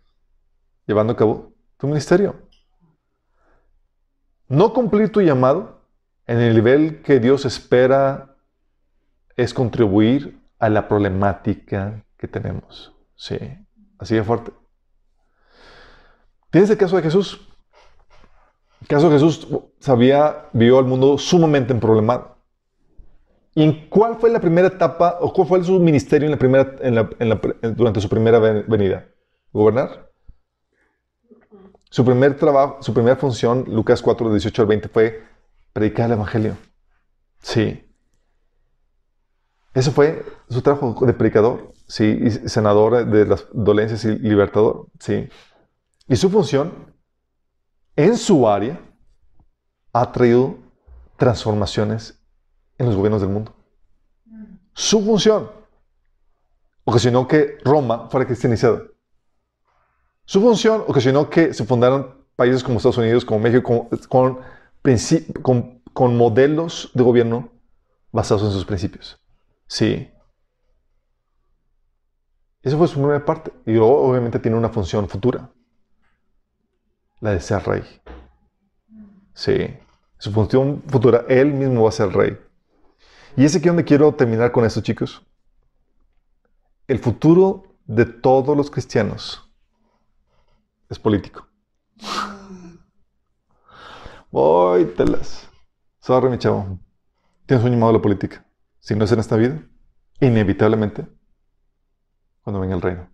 [0.87, 2.35] Llevando a cabo tu ministerio.
[4.49, 5.79] No cumplir tu llamado
[6.27, 8.35] en el nivel que Dios espera
[9.37, 12.93] es contribuir a la problemática que tenemos.
[13.15, 13.37] Sí,
[13.99, 14.51] así de fuerte.
[16.49, 17.47] ¿Tienes el caso de Jesús?
[18.81, 19.47] El caso de Jesús
[19.79, 22.35] sabía, vio al mundo sumamente en.
[23.55, 26.75] ¿Y en cuál fue la primera etapa o cuál fue su ministerio en la primera,
[26.81, 27.39] en la-
[27.73, 29.07] durante su primera ven- venida?
[29.53, 30.11] ¿Gobernar?
[31.89, 35.23] Su primer trabajo, su primera función, Lucas 4, 18 al 20, fue
[35.71, 36.57] predicar el Evangelio.
[37.39, 37.84] Sí.
[39.75, 45.27] Eso fue su trabajo de predicador, sí, y senador de las dolencias y libertador, sí.
[46.07, 46.71] Y su función
[47.97, 48.79] en su área
[49.91, 50.57] ha traído
[51.17, 52.19] transformaciones
[52.77, 53.53] en los gobiernos del mundo.
[54.73, 55.51] Su función
[56.85, 58.81] ocasionó que Roma fuera cristianizada.
[60.25, 64.39] Su función ocasionó que se fundaran países como Estados Unidos, como México, con, con,
[65.41, 67.49] con- con modelos de gobierno
[68.11, 69.17] basados en sus principios.
[69.67, 70.11] Sí.
[72.61, 73.51] Esa fue su primera parte.
[73.65, 75.51] Y luego, obviamente, tiene una función futura.
[77.19, 77.83] La de ser rey.
[79.33, 79.77] Sí.
[80.17, 82.37] Su función futura, él mismo va a ser rey.
[83.35, 85.25] Y es aquí donde quiero terminar con esto, chicos.
[86.87, 89.49] El futuro de todos los cristianos
[90.89, 91.47] es político.
[94.31, 95.49] Voy, telas.
[95.99, 96.79] Sorry, mi chavo.
[97.45, 98.44] Tienes un llamado a la política.
[98.85, 99.63] Si no es en esta vida,
[100.19, 101.07] inevitablemente,
[102.43, 103.09] cuando venga el reino.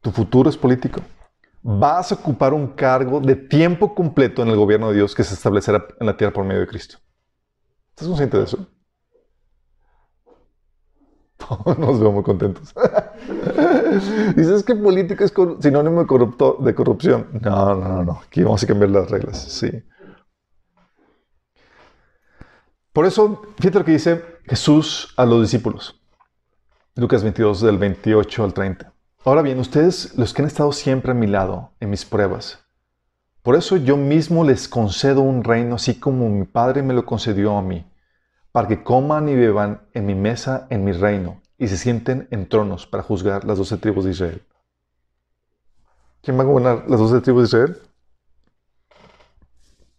[0.00, 1.02] Tu futuro es político.
[1.62, 5.34] Vas a ocupar un cargo de tiempo completo en el gobierno de Dios que se
[5.34, 6.96] establecerá en la tierra por medio de Cristo.
[7.90, 8.66] ¿Estás consciente de eso?
[11.78, 12.74] Nos veo muy contentos.
[14.36, 17.26] Dices que política es sinónimo de, corrupto- de corrupción.
[17.42, 18.20] No, no, no, no.
[18.26, 19.38] Aquí vamos a cambiar las reglas.
[19.42, 19.70] Sí.
[22.92, 26.00] Por eso, fíjate lo que dice Jesús a los discípulos.
[26.94, 28.92] Lucas 22, del 28 al 30.
[29.24, 32.64] Ahora bien, ustedes, los que han estado siempre a mi lado en mis pruebas,
[33.42, 37.56] por eso yo mismo les concedo un reino así como mi Padre me lo concedió
[37.56, 37.90] a mí,
[38.52, 42.48] para que coman y beban en mi mesa en mi reino y se sienten en
[42.48, 44.42] tronos para juzgar las doce tribus de Israel.
[46.22, 47.82] ¿Quién va a gobernar las doce tribus de Israel?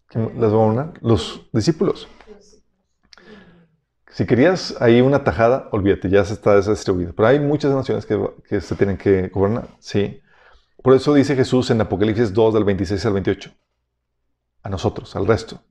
[0.07, 0.93] ¿Quién las va a gobernar?
[1.01, 2.07] Los discípulos.
[4.09, 7.13] Si querías ahí una tajada, olvídate, ya se está distribuido.
[7.15, 10.21] Pero hay muchas naciones que, que se tienen que gobernar, ¿sí?
[10.81, 13.51] Por eso dice Jesús en Apocalipsis 2, del 26 al 28.
[14.63, 15.61] A nosotros, al resto.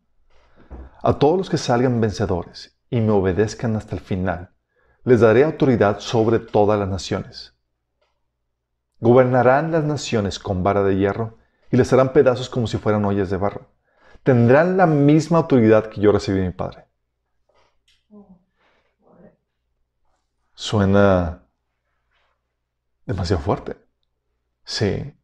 [1.03, 4.51] A todos los que salgan vencedores y me obedezcan hasta el final,
[5.05, 7.55] les daré autoridad sobre todas las naciones.
[9.01, 11.39] Gobernarán las naciones con vara de hierro
[11.70, 13.72] y les harán pedazos como si fueran ollas de barro.
[14.22, 16.88] Tendrán la misma autoridad que yo recibí de mi Padre.
[20.61, 21.44] Suena
[23.06, 23.76] demasiado fuerte.
[24.64, 25.14] Sí.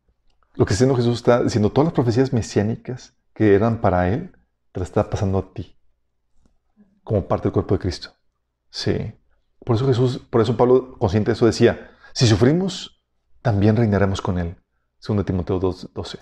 [0.55, 4.31] Lo que está diciendo Jesús está diciendo todas las profecías mesiánicas que eran para él,
[4.71, 5.77] te las está pasando a ti.
[7.03, 8.11] Como parte del cuerpo de Cristo.
[8.71, 9.13] Sí.
[9.65, 13.03] Por eso Jesús, por eso Pablo, consciente de eso, decía, si sufrimos,
[13.43, 14.55] también reinaremos con él.
[15.05, 16.19] 2 Timoteo 2, 12.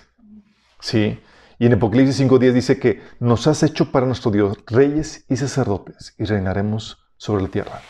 [0.80, 1.20] Sí.
[1.58, 6.14] Y en Apocalipsis 5.10 dice que nos has hecho para nuestro Dios reyes y sacerdotes
[6.16, 7.82] y reinaremos sobre la tierra.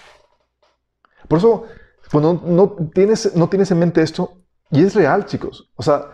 [1.33, 1.65] Por eso,
[2.11, 5.71] Cuando no tienes, no tienes en mente esto, y es real, chicos.
[5.77, 6.11] O sea,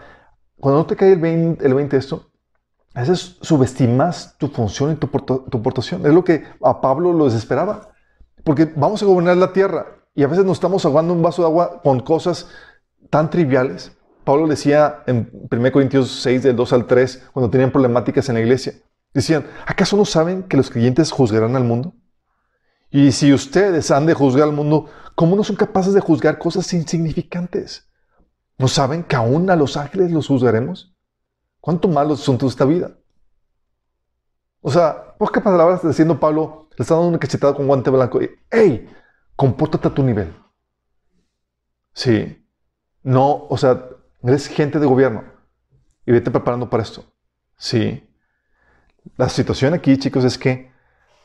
[0.60, 2.30] cuando no te cae el 20, el 20 esto,
[2.94, 6.06] a veces subestimas tu función y tu, tu aportación.
[6.06, 7.90] Es lo que a Pablo lo desesperaba.
[8.44, 11.48] Porque vamos a gobernar la tierra y a veces nos estamos ahogando un vaso de
[11.48, 12.48] agua con cosas
[13.10, 13.90] tan triviales.
[14.22, 18.40] Pablo decía en 1 Corintios 6, del 2 al 3, cuando tenían problemáticas en la
[18.42, 18.74] iglesia,
[19.12, 21.92] decían, ¿acaso no saben que los creyentes juzgarán al mundo?
[22.90, 26.72] Y si ustedes han de juzgar al mundo, ¿cómo no son capaces de juzgar cosas
[26.72, 27.88] insignificantes?
[28.56, 30.94] ¿No saben que aún a los ángeles los juzgaremos?
[31.60, 32.92] ¿Cuánto malos son toda esta vida?
[34.60, 38.20] O sea, pocas palabras diciendo Pablo, le está dando una cachetada con guante blanco.
[38.50, 38.88] ¡Ey!
[39.36, 40.34] Compórtate a tu nivel.
[41.92, 42.44] Sí.
[43.02, 43.86] No, o sea,
[44.22, 45.24] eres gente de gobierno
[46.06, 47.04] y vete preparando para esto.
[47.56, 48.08] Sí.
[49.16, 50.70] La situación aquí, chicos, es que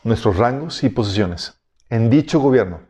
[0.04, 2.82] nuestros rangos y posiciones en dicho gobierno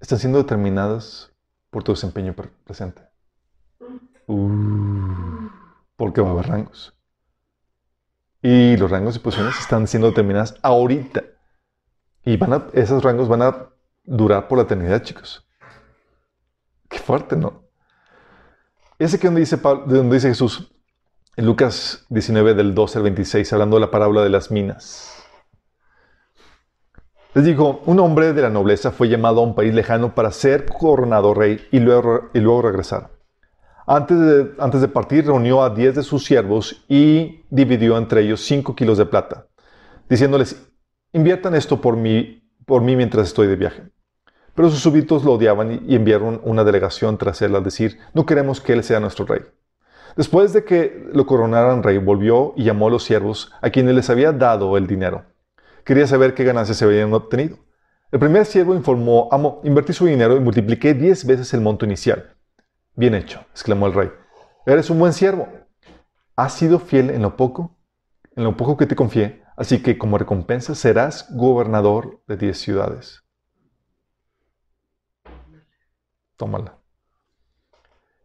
[0.00, 1.30] están siendo determinadas
[1.70, 3.02] por tu desempeño pre- presente.
[4.26, 5.48] Uh,
[5.96, 6.94] porque va a haber rangos.
[8.42, 11.22] Y los rangos y posiciones están siendo determinadas ahorita.
[12.24, 13.68] Y van a, esos rangos van a
[14.04, 15.46] durar por la eternidad, chicos.
[16.88, 17.62] Qué fuerte, ¿no?
[18.98, 20.72] Ese que donde dice, Pablo- donde dice Jesús,
[21.36, 25.21] en Lucas 19, del 12 al 26, hablando de la parábola de las minas.
[27.34, 30.66] Les digo, un hombre de la nobleza fue llamado a un país lejano para ser
[30.66, 33.08] coronado rey y luego, regresar.
[33.86, 34.18] Antes
[34.80, 39.06] de, partir, reunió a diez de sus siervos y dividió entre ellos cinco kilos de
[39.06, 39.46] plata,
[40.10, 40.70] diciéndoles,
[41.14, 43.82] inviertan esto por mí, mientras estoy de viaje.
[44.54, 48.60] Pero sus súbditos lo odiaban y- enviaron una delegación tras él al decir, no queremos
[48.60, 49.40] que él sea nuestro rey.
[50.16, 54.10] Después de que lo coronaran rey, volvió y llamó a los siervos a quienes les
[54.10, 55.31] había dado el dinero.
[55.84, 57.58] Quería saber qué ganancias se habían obtenido.
[58.12, 62.36] El primer siervo informó, amo, invertí su dinero y multipliqué diez veces el monto inicial.
[62.94, 64.10] Bien hecho, exclamó el rey.
[64.66, 65.48] Eres un buen siervo.
[66.36, 67.76] Has sido fiel en lo poco,
[68.36, 73.22] en lo poco que te confié, así que como recompensa serás gobernador de diez ciudades.
[76.36, 76.78] Tómala.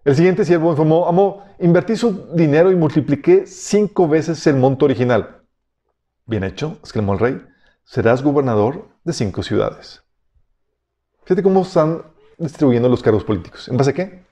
[0.03, 5.36] El siguiente siervo informó, amo, invertí su dinero y multipliqué cinco veces el monto original.
[6.27, 7.41] Bien hecho, exclamó el rey,
[7.85, 10.03] serás gobernador de cinco ciudades.
[11.23, 12.03] Fíjate cómo están
[12.37, 13.69] distribuyendo los cargos políticos.
[13.69, 14.25] ¿En base a qué?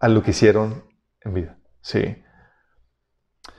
[0.00, 0.84] A lo que hicieron
[1.20, 1.58] en vida.
[1.82, 2.16] Sí.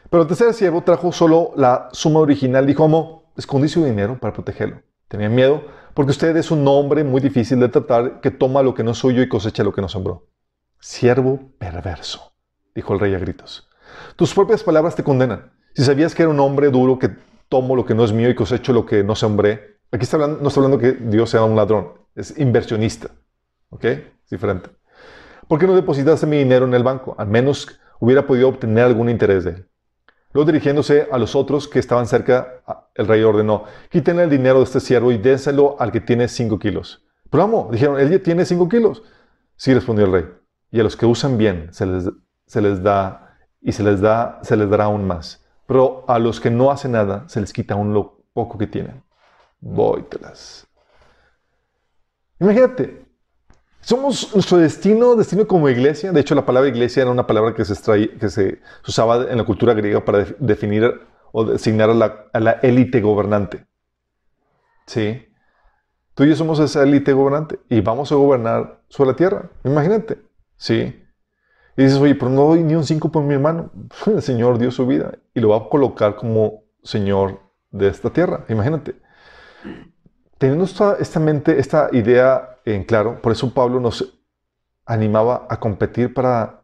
[0.10, 2.66] Pero el tercer siervo trajo solo la suma original.
[2.66, 4.82] Dijo, amo, escondí su dinero para protegerlo.
[5.08, 8.84] Tenía miedo porque usted es un hombre muy difícil de tratar que toma lo que
[8.84, 10.28] no es suyo y cosecha lo que no sembró.
[10.80, 12.34] Siervo perverso,
[12.74, 13.70] dijo el rey a gritos.
[14.16, 15.51] Tus propias palabras te condenan.
[15.76, 17.16] Si sabías que era un hombre duro que
[17.54, 20.39] tomo lo que no es mío y cosecho lo que no sembré, aquí está hablando,
[20.41, 23.10] no está hablando que Dios sea un ladrón, es inversionista.
[23.70, 23.84] ¿Ok?
[23.86, 24.72] Es diferente.
[25.47, 27.14] ¿Por qué no depositaste mi dinero en el banco?
[27.16, 29.68] Al menos hubiera podido obtener algún interés de él.
[30.32, 32.64] Luego dirigiéndose a los otros que estaban cerca,
[32.95, 36.58] el rey ordenó, quítenle el dinero de este siervo y déselo al que tiene cinco
[36.58, 37.06] kilos.
[37.30, 39.04] Pero amo, dijeron, él ya tiene cinco kilos.
[39.58, 40.26] Sí, respondió el rey.
[40.72, 42.10] Y a los que usan bien se les,
[42.47, 45.43] se les da y se les da, se les dará aún más.
[45.74, 49.03] Pero a los que no hacen nada, se les quita aún lo poco que tienen.
[49.59, 50.67] Vóytelas.
[52.39, 53.05] Imagínate,
[53.82, 56.11] somos nuestro destino, destino como iglesia.
[56.11, 59.38] De hecho, la palabra iglesia era una palabra que se, extraí- que se usaba en
[59.38, 61.01] la cultura griega para def- definir
[61.32, 63.65] o designar a la, a la élite gobernante.
[64.86, 65.28] ¿Sí?
[66.15, 69.51] Tú y yo somos esa élite gobernante y vamos a gobernar sobre la tierra.
[69.63, 70.21] Imagínate.
[70.57, 71.03] ¿Sí?
[71.76, 73.71] Y dices, oye, pero no doy ni un 5 por mi hermano.
[74.05, 77.39] El Señor dio su vida y lo va a colocar como Señor
[77.71, 78.45] de esta tierra.
[78.49, 78.95] Imagínate.
[80.38, 84.19] Teniendo esta, esta mente, esta idea en claro, por eso Pablo nos
[84.86, 86.63] animaba a competir para,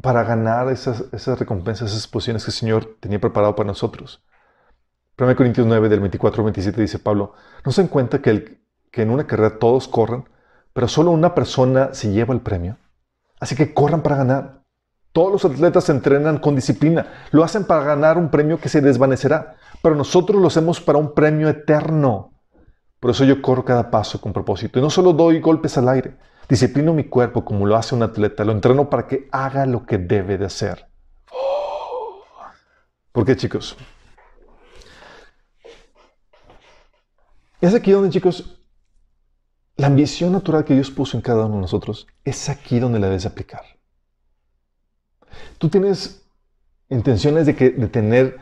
[0.00, 4.22] para ganar esas, recompensas, esas posiciones que el Señor tenía preparado para nosotros.
[5.18, 7.34] 1 Corintios 9, del 24 al 27, dice Pablo,
[7.64, 8.58] ¿no se dan cuenta que
[8.92, 10.28] en una carrera todos corren,
[10.72, 12.76] pero solo una persona se lleva el premio?
[13.40, 14.62] Así que corran para ganar.
[15.12, 19.56] Todos los atletas entrenan con disciplina, lo hacen para ganar un premio que se desvanecerá,
[19.82, 22.32] pero nosotros lo hacemos para un premio eterno.
[23.00, 26.18] Por eso yo corro cada paso con propósito y no solo doy golpes al aire,
[26.48, 29.98] disciplino mi cuerpo como lo hace un atleta, lo entreno para que haga lo que
[29.98, 30.86] debe de hacer.
[33.12, 33.76] ¿Por qué, chicos?
[37.60, 38.57] Es aquí donde, chicos,
[39.78, 43.06] la ambición natural que Dios puso en cada uno de nosotros es aquí donde la
[43.06, 43.62] debes aplicar.
[45.56, 46.28] Tú tienes
[46.88, 47.52] intenciones de,
[47.86, 48.38] tener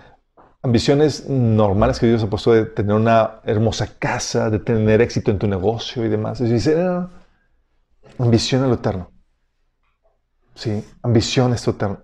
[0.62, 5.38] ambiciones normales que Dios ha puesto de tener una hermosa casa, de tener éxito en
[5.38, 6.40] tu negocio y demás.
[6.40, 7.10] Y dice, no,
[8.18, 9.12] ambición a lo eterno.
[10.54, 12.02] Sí, ambición es lo eterno.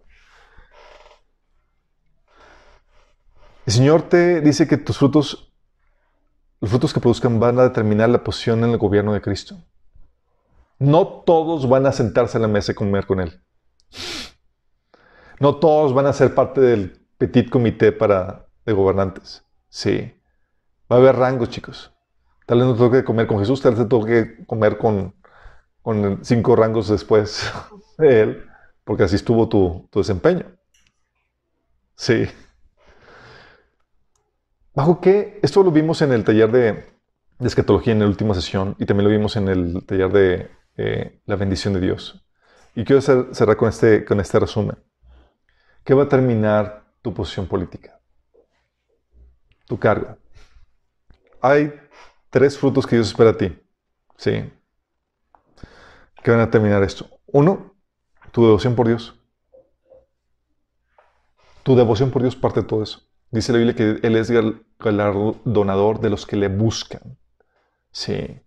[3.64, 5.51] El Señor te dice que tus frutos,
[6.62, 9.58] los frutos que produzcan van a determinar la posición en el gobierno de Cristo.
[10.78, 13.42] No todos van a sentarse a la mesa y comer con Él.
[15.40, 19.44] No todos van a ser parte del petit comité para, de gobernantes.
[19.68, 20.14] Sí.
[20.90, 21.92] Va a haber rangos, chicos.
[22.46, 25.16] Tal vez no que comer con Jesús, tal vez tengo que comer con,
[25.82, 27.52] con cinco rangos después
[27.98, 28.46] de Él,
[28.84, 30.46] porque así estuvo tu, tu desempeño.
[31.96, 32.28] Sí.
[34.74, 35.38] ¿Bajo qué?
[35.42, 36.72] Esto lo vimos en el taller de,
[37.38, 41.20] de escatología en la última sesión y también lo vimos en el taller de eh,
[41.26, 42.24] la bendición de Dios.
[42.74, 44.78] Y quiero cerrar con este, con este resumen.
[45.84, 48.00] ¿Qué va a terminar tu posición política?
[49.66, 50.16] Tu cargo.
[51.42, 51.74] Hay
[52.30, 53.58] tres frutos que Dios espera a ti.
[54.16, 54.50] ¿Sí?
[56.22, 57.10] ¿Qué van a terminar esto?
[57.26, 57.74] Uno,
[58.30, 59.18] tu devoción por Dios.
[61.62, 63.02] Tu devoción por Dios parte de todo eso.
[63.32, 64.30] Dice la Biblia que Él es
[64.78, 67.16] galardonador de los que le buscan.
[67.90, 68.38] Sí.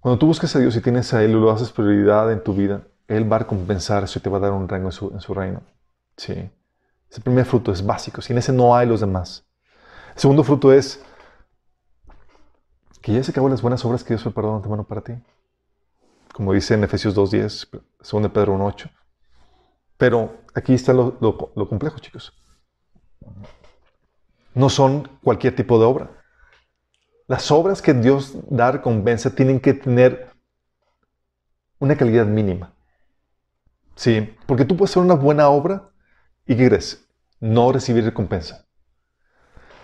[0.00, 2.52] Cuando tú buscas a Dios y tienes a Él y lo haces prioridad en tu
[2.52, 5.10] vida, Él va a recompensar eso y te va a dar un rango en su,
[5.14, 5.62] en su reino.
[6.18, 6.50] Sí.
[7.10, 8.20] Ese primer fruto es básico.
[8.20, 9.46] Sin ese no hay los demás.
[10.14, 11.02] El segundo fruto es
[13.00, 15.14] que ya se acabó las buenas obras que Dios preparó de antemano para ti.
[16.34, 17.80] Como dice en Efesios 2.10,
[18.12, 18.90] 2 de Pedro 1.8.
[19.96, 22.34] Pero aquí está lo, lo complejo, chicos
[24.54, 26.10] no son cualquier tipo de obra.
[27.26, 30.30] Las obras que Dios da recompensa tienen que tener
[31.78, 32.72] una calidad mínima.
[33.94, 35.90] Sí, porque tú puedes hacer una buena obra
[36.46, 37.06] y ¿qué crees?
[37.40, 38.66] No recibir recompensa.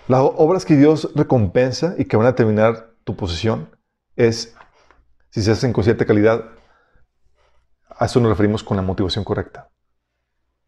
[0.08, 3.70] Las obras que Dios recompensa y que van a terminar tu posición
[4.16, 4.54] es,
[5.30, 6.44] si se hacen con cierta calidad,
[7.88, 9.70] a eso nos referimos con la motivación correcta.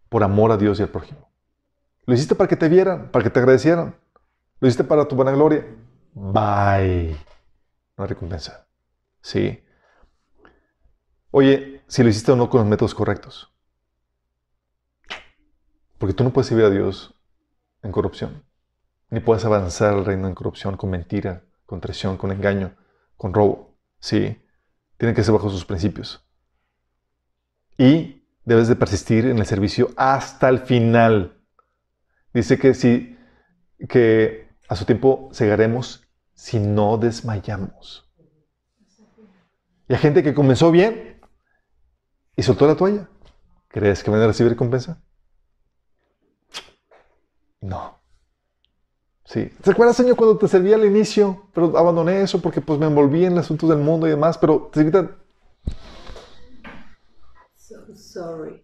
[0.08, 1.30] Por amor a Dios y al prójimo.
[2.06, 3.96] Lo hiciste para que te vieran, para que te agradecieran.
[4.60, 5.66] Lo hiciste para tu buena gloria.
[6.14, 7.16] Bye.
[7.96, 8.66] No hay recompensa.
[9.20, 9.62] Sí.
[11.32, 13.52] Oye, si lo hiciste o no con los métodos correctos.
[15.98, 17.14] Porque tú no puedes servir a Dios
[17.82, 18.44] en corrupción.
[19.10, 22.76] Ni puedes avanzar al reino en corrupción con mentira, con traición, con engaño,
[23.16, 23.76] con robo.
[23.98, 24.40] Sí.
[24.96, 26.24] Tiene que ser bajo sus principios.
[27.76, 31.35] Y debes de persistir en el servicio hasta el final.
[32.36, 33.16] Dice que si
[33.88, 38.12] que a su tiempo cegaremos si no desmayamos.
[39.88, 41.18] Y hay gente que comenzó bien
[42.36, 43.08] y soltó la toalla.
[43.68, 45.02] ¿Crees que van a recibir recompensa?
[47.62, 48.02] No.
[49.24, 49.50] Sí.
[49.62, 51.48] ¿Te acuerdas, Señor, cuando te servía al inicio?
[51.54, 54.68] Pero abandoné eso porque pues me envolví en los asuntos del mundo y demás, pero
[54.70, 54.84] te
[57.54, 58.62] So sorry.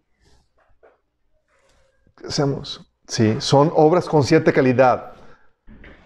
[2.19, 2.92] ¿Qué hacemos?
[3.13, 5.13] Sí, son obras con cierta calidad.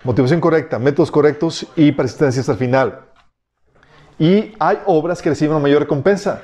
[0.03, 3.05] Motivación correcta, métodos correctos y persistencia hasta el final.
[4.19, 6.43] Y hay obras que reciben una mayor recompensa.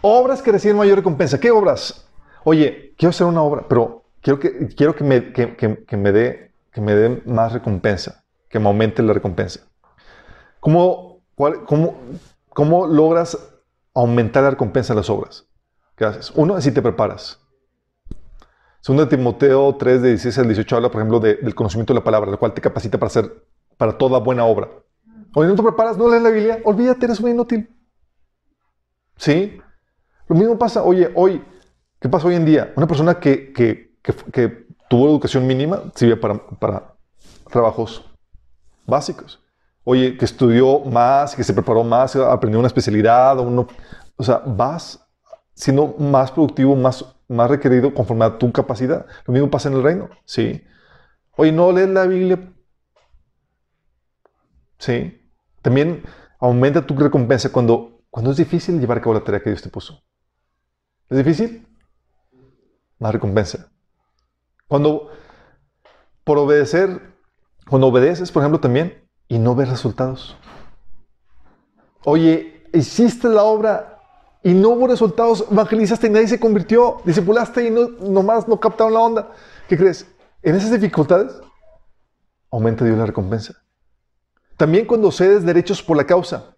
[0.00, 1.38] Obras que reciben mayor recompensa.
[1.38, 2.08] ¿Qué obras?
[2.44, 6.54] Oye, quiero hacer una obra, pero quiero que, quiero que, me, que, que, me, dé,
[6.72, 9.60] que me dé más recompensa, que me aumente la recompensa.
[10.60, 12.00] ¿Cómo, cuál, cómo,
[12.54, 13.36] cómo logras
[13.92, 15.46] aumentar la recompensa de las obras?
[15.94, 16.32] ¿Qué haces?
[16.34, 17.45] Uno, si te preparas.
[18.86, 22.30] Segundo Timoteo 3, de 16 al 18 habla, por ejemplo, del conocimiento de la palabra,
[22.30, 23.44] lo cual te capacita para hacer,
[23.76, 24.68] para toda buena obra.
[25.34, 27.68] Oye, no te preparas, no lees la Biblia, olvídate, eres un inútil.
[29.16, 29.58] ¿Sí?
[30.28, 31.44] Lo mismo pasa, oye, hoy,
[31.98, 32.72] ¿qué pasa hoy en día?
[32.76, 33.96] Una persona que, que,
[34.32, 36.94] que, tuvo educación mínima sirve para, para
[37.50, 38.08] trabajos
[38.86, 39.42] básicos.
[39.82, 43.66] Oye, que estudió más, que se preparó más, aprendió una especialidad, o, uno,
[44.14, 45.04] o sea, vas
[45.54, 49.06] siendo más productivo, más más requerido conforme a tu capacidad.
[49.26, 50.08] Lo mismo pasa en el reino.
[50.24, 50.62] Sí.
[51.36, 52.52] Oye, no lees la Biblia.
[54.78, 55.20] Sí.
[55.62, 56.04] También
[56.38, 59.68] aumenta tu recompensa cuando, cuando es difícil llevar a cabo la tarea que Dios te
[59.68, 60.02] puso.
[61.08, 61.66] ¿Es difícil?
[62.98, 63.70] Más recompensa.
[64.68, 65.10] Cuando,
[66.24, 67.14] por obedecer,
[67.68, 70.36] cuando obedeces, por ejemplo, también, y no ves resultados.
[72.04, 73.95] Oye, hiciste la obra
[74.42, 78.94] y no hubo resultados, evangelizaste y nadie se convirtió, discipulaste y no, nomás no captaron
[78.94, 79.32] la onda.
[79.68, 80.06] ¿Qué crees?
[80.42, 81.40] En esas dificultades
[82.50, 83.62] aumenta Dios la recompensa.
[84.56, 86.56] También cuando cedes derechos por la causa.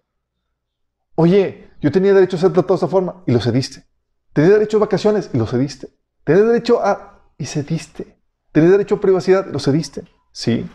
[1.15, 3.85] Oye, yo tenía derecho a ser tratado de esta forma y lo cediste.
[4.33, 5.89] Tenía derecho a vacaciones y lo cediste.
[6.23, 7.23] Tenía derecho a...
[7.37, 8.19] y cediste.
[8.51, 10.03] Tienes derecho a privacidad, lo cediste.
[10.31, 10.69] Sí.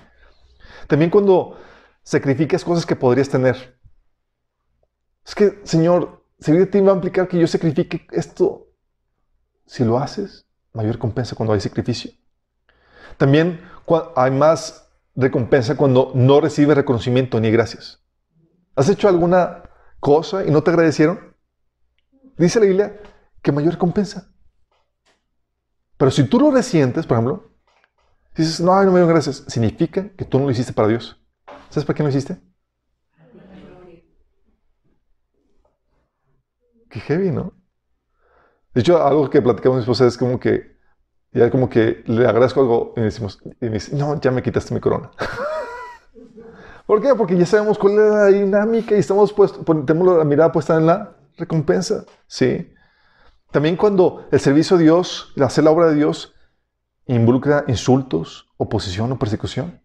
[0.86, 1.58] También cuando
[2.02, 3.78] sacrificas cosas que podrías tener.
[5.24, 8.68] Es que, Señor, servir de ti va a implicar que yo sacrifique esto.
[9.66, 12.10] Si lo haces, mayor recompensa cuando hay sacrificio.
[13.16, 13.62] También
[14.14, 18.02] hay más recompensa cuando no recibes reconocimiento ni gracias.
[18.76, 19.62] ¿Has hecho alguna
[20.00, 21.34] cosa y no te agradecieron?
[22.36, 23.00] Dice la Biblia
[23.40, 24.30] que mayor recompensa.
[25.96, 27.52] Pero si tú lo resientes, por ejemplo,
[28.36, 31.18] dices, no, no me dio gracias, significa que tú no lo hiciste para Dios.
[31.70, 32.38] ¿Sabes para qué no lo hiciste?
[36.94, 37.52] Qué heavy, ¿no?
[38.72, 40.76] De hecho, algo que platicamos mi esposa es como que,
[41.32, 44.72] ya como que le agradezco algo y decimos, y me dice, no, ya me quitaste
[44.72, 45.10] mi corona.
[46.86, 47.12] ¿Por qué?
[47.16, 50.86] Porque ya sabemos cuál es la dinámica y estamos puestos, tenemos la mirada puesta en
[50.86, 52.04] la recompensa.
[52.28, 52.72] Sí.
[53.50, 56.32] También cuando el servicio a Dios, hacer la obra de Dios,
[57.06, 59.80] involucra insultos, oposición o persecución.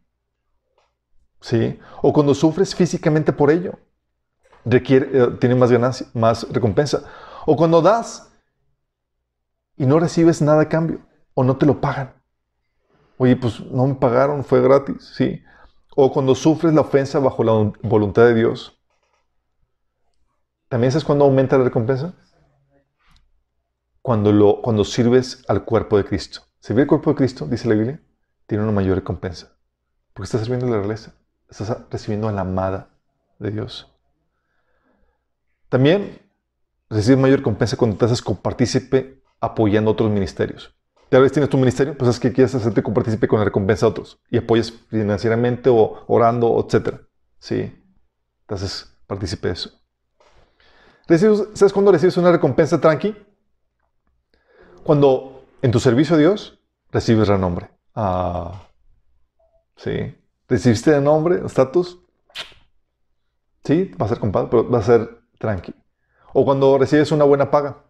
[1.41, 1.79] ¿Sí?
[2.03, 3.79] O cuando sufres físicamente por ello,
[4.65, 7.03] requiere, eh, tiene más ganancia, más recompensa.
[7.45, 8.31] O cuando das
[9.77, 10.99] y no recibes nada a cambio,
[11.33, 12.13] o no te lo pagan.
[13.17, 15.41] Oye, pues no me pagaron, fue gratis, ¿sí?
[15.95, 18.77] O cuando sufres la ofensa bajo la voluntad de Dios.
[20.69, 22.13] ¿También sabes cuándo aumenta la recompensa?
[24.01, 26.41] Cuando, lo, cuando sirves al cuerpo de Cristo.
[26.59, 28.01] Servir al cuerpo de Cristo, dice la Biblia,
[28.47, 29.51] tiene una mayor recompensa.
[30.13, 31.13] Porque estás sirviendo a la realeza.
[31.49, 32.89] Estás recibiendo a la amada
[33.39, 33.91] de Dios.
[35.69, 36.19] También
[36.89, 40.75] recibes mayor recompensa cuando te haces copartícipe apoyando otros ministerios.
[41.09, 43.89] Tal vez tienes tu ministerio, pues es que quieres hacerte copartícipe con la recompensa a
[43.89, 47.01] otros y apoyas financieramente o orando, etc.
[47.39, 47.73] Sí,
[48.41, 49.71] entonces partícipe de eso.
[51.55, 53.15] ¿Sabes cuándo recibes una recompensa tranqui?
[54.83, 56.59] Cuando en tu servicio a Dios
[56.91, 57.71] recibes renombre.
[57.95, 58.67] Ah,
[59.75, 60.15] sí.
[60.47, 61.99] ¿Recibiste renombre, estatus?
[63.63, 65.73] Sí, va a ser compadre, pero va a ser tranqui.
[66.33, 67.83] O cuando recibes una buena paga.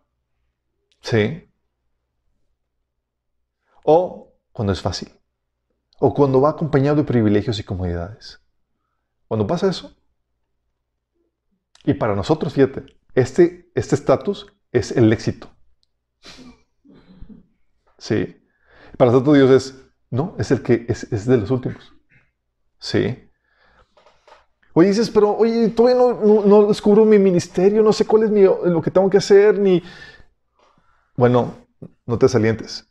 [1.02, 1.52] Sí.
[3.84, 5.12] O cuando es fácil.
[6.00, 8.42] O cuando va acompañado de privilegios y comodidades.
[9.28, 9.94] Cuando pasa eso.
[11.84, 15.50] Y para nosotros, fíjate, este estatus es el éxito.
[17.98, 18.42] Sí.
[18.98, 21.94] Para nosotros Dios es, no, es el que es, es de los últimos.
[22.80, 23.29] Sí.
[24.74, 28.82] Oye, dices, pero oye, todavía no, descubro mi ministerio, no sé cuál es mi, lo
[28.82, 29.82] que tengo que hacer, ni...
[31.16, 31.68] Bueno,
[32.06, 32.88] no te salientes.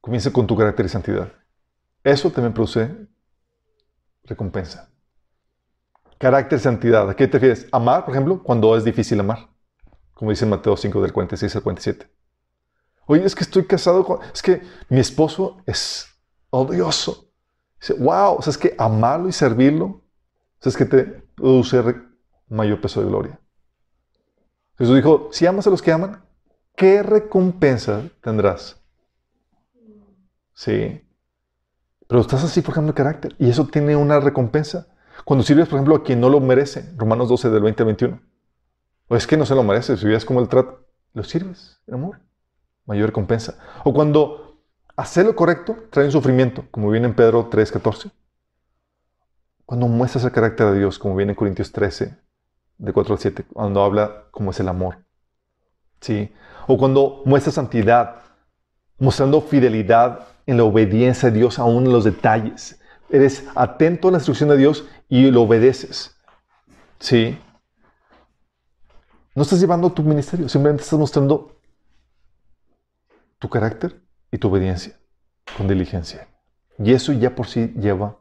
[0.00, 1.32] Comienza con tu carácter y santidad.
[2.04, 3.08] Eso también produce
[4.24, 4.90] recompensa.
[6.18, 7.08] Carácter y santidad.
[7.08, 7.68] ¿A qué te refieres?
[7.72, 9.48] Amar, por ejemplo, cuando es difícil amar.
[10.14, 12.10] Como dice Mateo 5 del 46 al 47.
[13.06, 14.20] Oye, es que estoy casado con...
[14.32, 16.06] Es que mi esposo es
[16.50, 17.27] odioso.
[17.80, 20.02] Dice, wow, o que amarlo y servirlo,
[20.64, 21.82] o que te produce
[22.48, 23.40] mayor peso de gloria.
[24.76, 26.22] Jesús dijo, si amas a los que aman,
[26.76, 28.80] ¿qué recompensa tendrás?
[30.54, 31.04] Sí.
[32.06, 34.88] Pero estás así forjando el carácter y eso tiene una recompensa.
[35.24, 38.20] Cuando sirves, por ejemplo, a quien no lo merece, Romanos 12 del 20 al 21.
[39.08, 41.94] O es que no se lo merece, si vives como el trato, lo sirves en
[41.94, 42.20] amor.
[42.86, 43.58] Mayor recompensa.
[43.84, 44.47] O cuando
[44.98, 48.10] hacer lo correcto trae un sufrimiento, como viene en Pedro 3.14.
[49.64, 52.18] Cuando muestras el carácter de Dios, como viene en Corintios 13,
[52.78, 54.98] de 4 al 7, cuando habla cómo es el amor.
[56.00, 56.32] ¿Sí?
[56.66, 58.22] O cuando muestras santidad,
[58.98, 62.80] mostrando fidelidad en la obediencia a Dios, aún en los detalles.
[63.08, 66.16] Eres atento a la instrucción de Dios y lo obedeces.
[66.98, 67.38] ¿Sí?
[69.36, 71.56] No estás llevando tu ministerio, simplemente estás mostrando
[73.38, 74.98] tu carácter y tu obediencia
[75.56, 76.28] con diligencia.
[76.78, 78.18] Y eso ya por sí lleva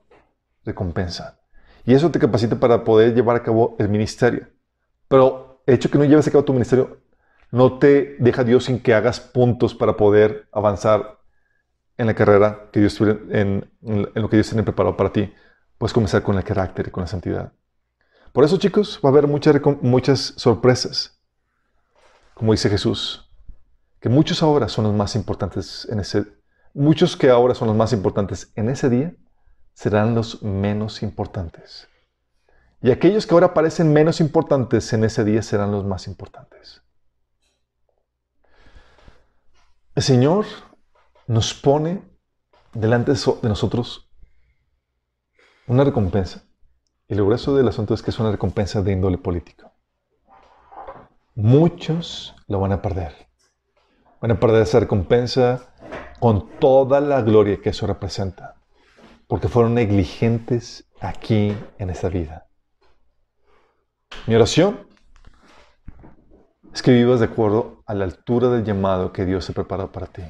[0.65, 1.39] recompensa.
[1.85, 4.47] Y eso te capacita para poder llevar a cabo el ministerio.
[5.07, 7.01] Pero el hecho que no lleves a cabo tu ministerio
[7.51, 11.19] no te deja Dios sin que hagas puntos para poder avanzar
[11.97, 15.33] en la carrera que Dios en, en, lo que Dios tiene preparado para ti.
[15.77, 17.53] Puedes comenzar con el carácter y con la santidad.
[18.33, 21.19] Por eso, chicos, va a haber muchas, muchas sorpresas.
[22.33, 23.26] Como dice Jesús,
[23.99, 26.25] que muchos ahora son los más importantes en ese
[26.73, 29.15] muchos que ahora son los más importantes en ese día
[29.73, 31.87] serán los menos importantes.
[32.81, 36.83] Y aquellos que ahora parecen menos importantes en ese día serán los más importantes.
[39.95, 40.45] El Señor
[41.25, 42.03] nos pone
[42.73, 44.07] delante de nosotros
[45.65, 46.43] una recompensa.
[47.07, 49.71] Y lo grueso del asunto es que es una recompensa de índole político.
[51.35, 53.26] Muchos lo van a perder.
[54.21, 55.73] Van a perder esa recompensa
[56.19, 58.55] con toda la gloria que eso representa,
[59.27, 62.47] porque fueron negligentes aquí en esta vida.
[64.25, 64.87] Mi oración
[66.73, 70.07] es que vivas de acuerdo a la altura del llamado que Dios ha preparado para
[70.07, 70.23] ti.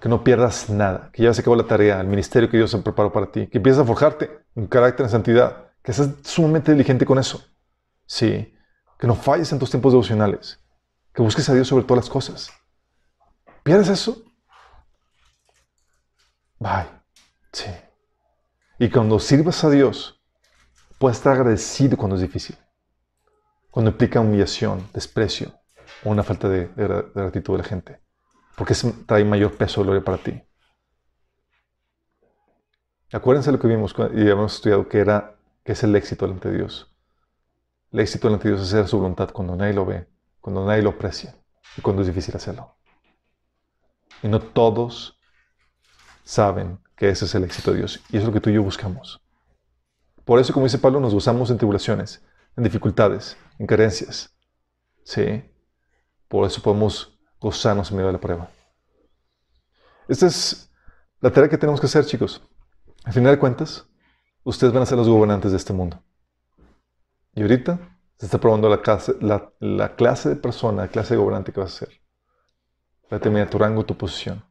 [0.00, 2.82] Que no pierdas nada, que ya se acabó la tarea, el ministerio que Dios ha
[2.82, 7.06] preparado para ti, que empieces a forjarte un carácter en santidad, que seas sumamente diligente
[7.06, 7.42] con eso.
[8.04, 8.54] Sí,
[8.98, 10.60] que no falles en tus tiempos devocionales,
[11.12, 12.50] que busques a Dios sobre todas las cosas.
[13.66, 14.22] ¿Pierdes eso?
[16.60, 16.86] Bye.
[17.52, 17.68] Sí.
[18.78, 20.22] Y cuando sirvas a Dios,
[21.00, 22.56] puedes estar agradecido cuando es difícil.
[23.72, 25.52] Cuando implica humillación, desprecio
[26.04, 28.00] o una falta de, de, gratitud de la gente.
[28.56, 28.72] Porque
[29.04, 30.40] trae mayor peso de gloria para ti.
[33.12, 36.50] Acuérdense de lo que vimos y hemos estudiado que, era, que es el éxito delante
[36.50, 36.96] de Dios.
[37.90, 40.06] El éxito delante de Dios es hacer su voluntad cuando nadie lo ve,
[40.40, 41.34] cuando nadie lo aprecia
[41.76, 42.76] y cuando es difícil hacerlo.
[44.22, 45.18] Y no todos
[46.24, 48.00] saben que ese es el éxito de Dios.
[48.10, 49.20] Y eso es lo que tú y yo buscamos.
[50.24, 52.24] Por eso, como dice Pablo, nos gozamos en tribulaciones,
[52.56, 54.34] en dificultades, en carencias.
[55.04, 55.44] Sí.
[56.28, 58.50] Por eso podemos gozarnos en medio de la prueba.
[60.08, 60.70] Esta es
[61.20, 62.42] la tarea que tenemos que hacer, chicos.
[63.04, 63.86] Al final de cuentas,
[64.42, 66.02] ustedes van a ser los gobernantes de este mundo.
[67.34, 67.78] Y ahorita
[68.18, 71.60] se está probando la clase, la, la clase de persona, la clase de gobernante que
[71.60, 72.00] vas a ser.
[73.08, 74.44] Para determinar tu rango, tu posición.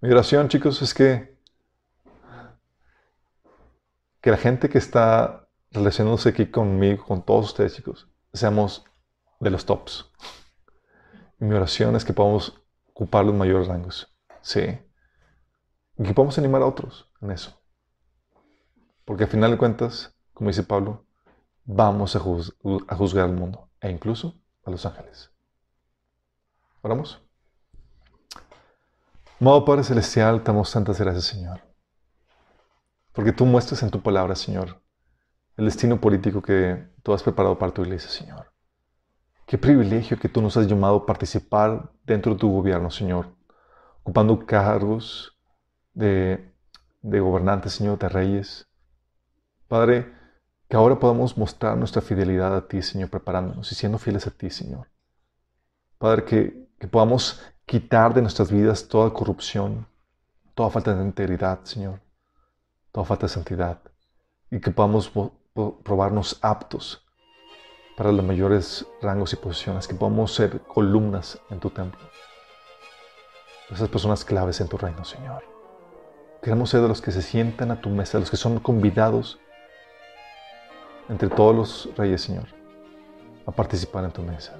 [0.00, 1.36] Mi oración, chicos, es que,
[4.20, 8.84] que la gente que está relacionándose aquí conmigo, con todos ustedes, chicos, seamos
[9.40, 10.10] de los tops.
[11.38, 14.16] Mi oración es que podamos ocupar los mayores rangos.
[14.40, 14.78] Sí.
[15.96, 17.60] Y que podamos animar a otros en eso.
[19.04, 21.06] Porque al final de cuentas, como dice Pablo,
[21.64, 25.32] vamos a, a juzgar al mundo e incluso a los ángeles.
[26.82, 27.27] ¿Oramos?
[29.40, 31.60] Amado Padre Celestial, te damos tantas gracias, Señor.
[33.12, 34.82] Porque tú muestras en tu palabra, Señor,
[35.56, 38.52] el destino político que tú has preparado para tu iglesia, Señor.
[39.46, 43.36] Qué privilegio que tú nos has llamado a participar dentro de tu gobierno, Señor,
[44.02, 45.38] ocupando cargos
[45.94, 46.52] de,
[47.02, 48.68] de gobernantes, Señor, de reyes.
[49.68, 50.12] Padre,
[50.68, 54.50] que ahora podamos mostrar nuestra fidelidad a ti, Señor, preparándonos y siendo fieles a ti,
[54.50, 54.88] Señor.
[55.96, 59.86] Padre, que, que podamos quitar de nuestras vidas toda corrupción,
[60.54, 62.00] toda falta de integridad, Señor,
[62.90, 63.78] toda falta de santidad,
[64.50, 65.12] y que podamos
[65.84, 67.06] probarnos aptos
[67.94, 72.00] para los mayores rangos y posiciones, que podamos ser columnas en tu templo.
[73.70, 75.44] Esas personas claves en tu reino, Señor.
[76.40, 79.38] Queremos ser de los que se sientan a tu mesa, los que son convidados
[81.10, 82.46] entre todos los reyes, Señor,
[83.44, 84.56] a participar en tu mesa.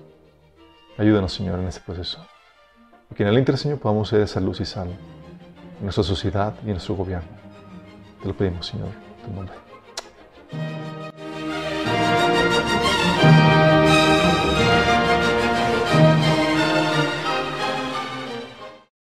[0.98, 2.26] Ayúdanos, Señor, en este proceso.
[3.14, 6.66] Que en el Inter, Señor, podamos ser esa luz y sal en nuestra sociedad y
[6.66, 7.28] en nuestro gobierno.
[8.22, 9.67] Te lo pedimos, Señor, en tu nombre.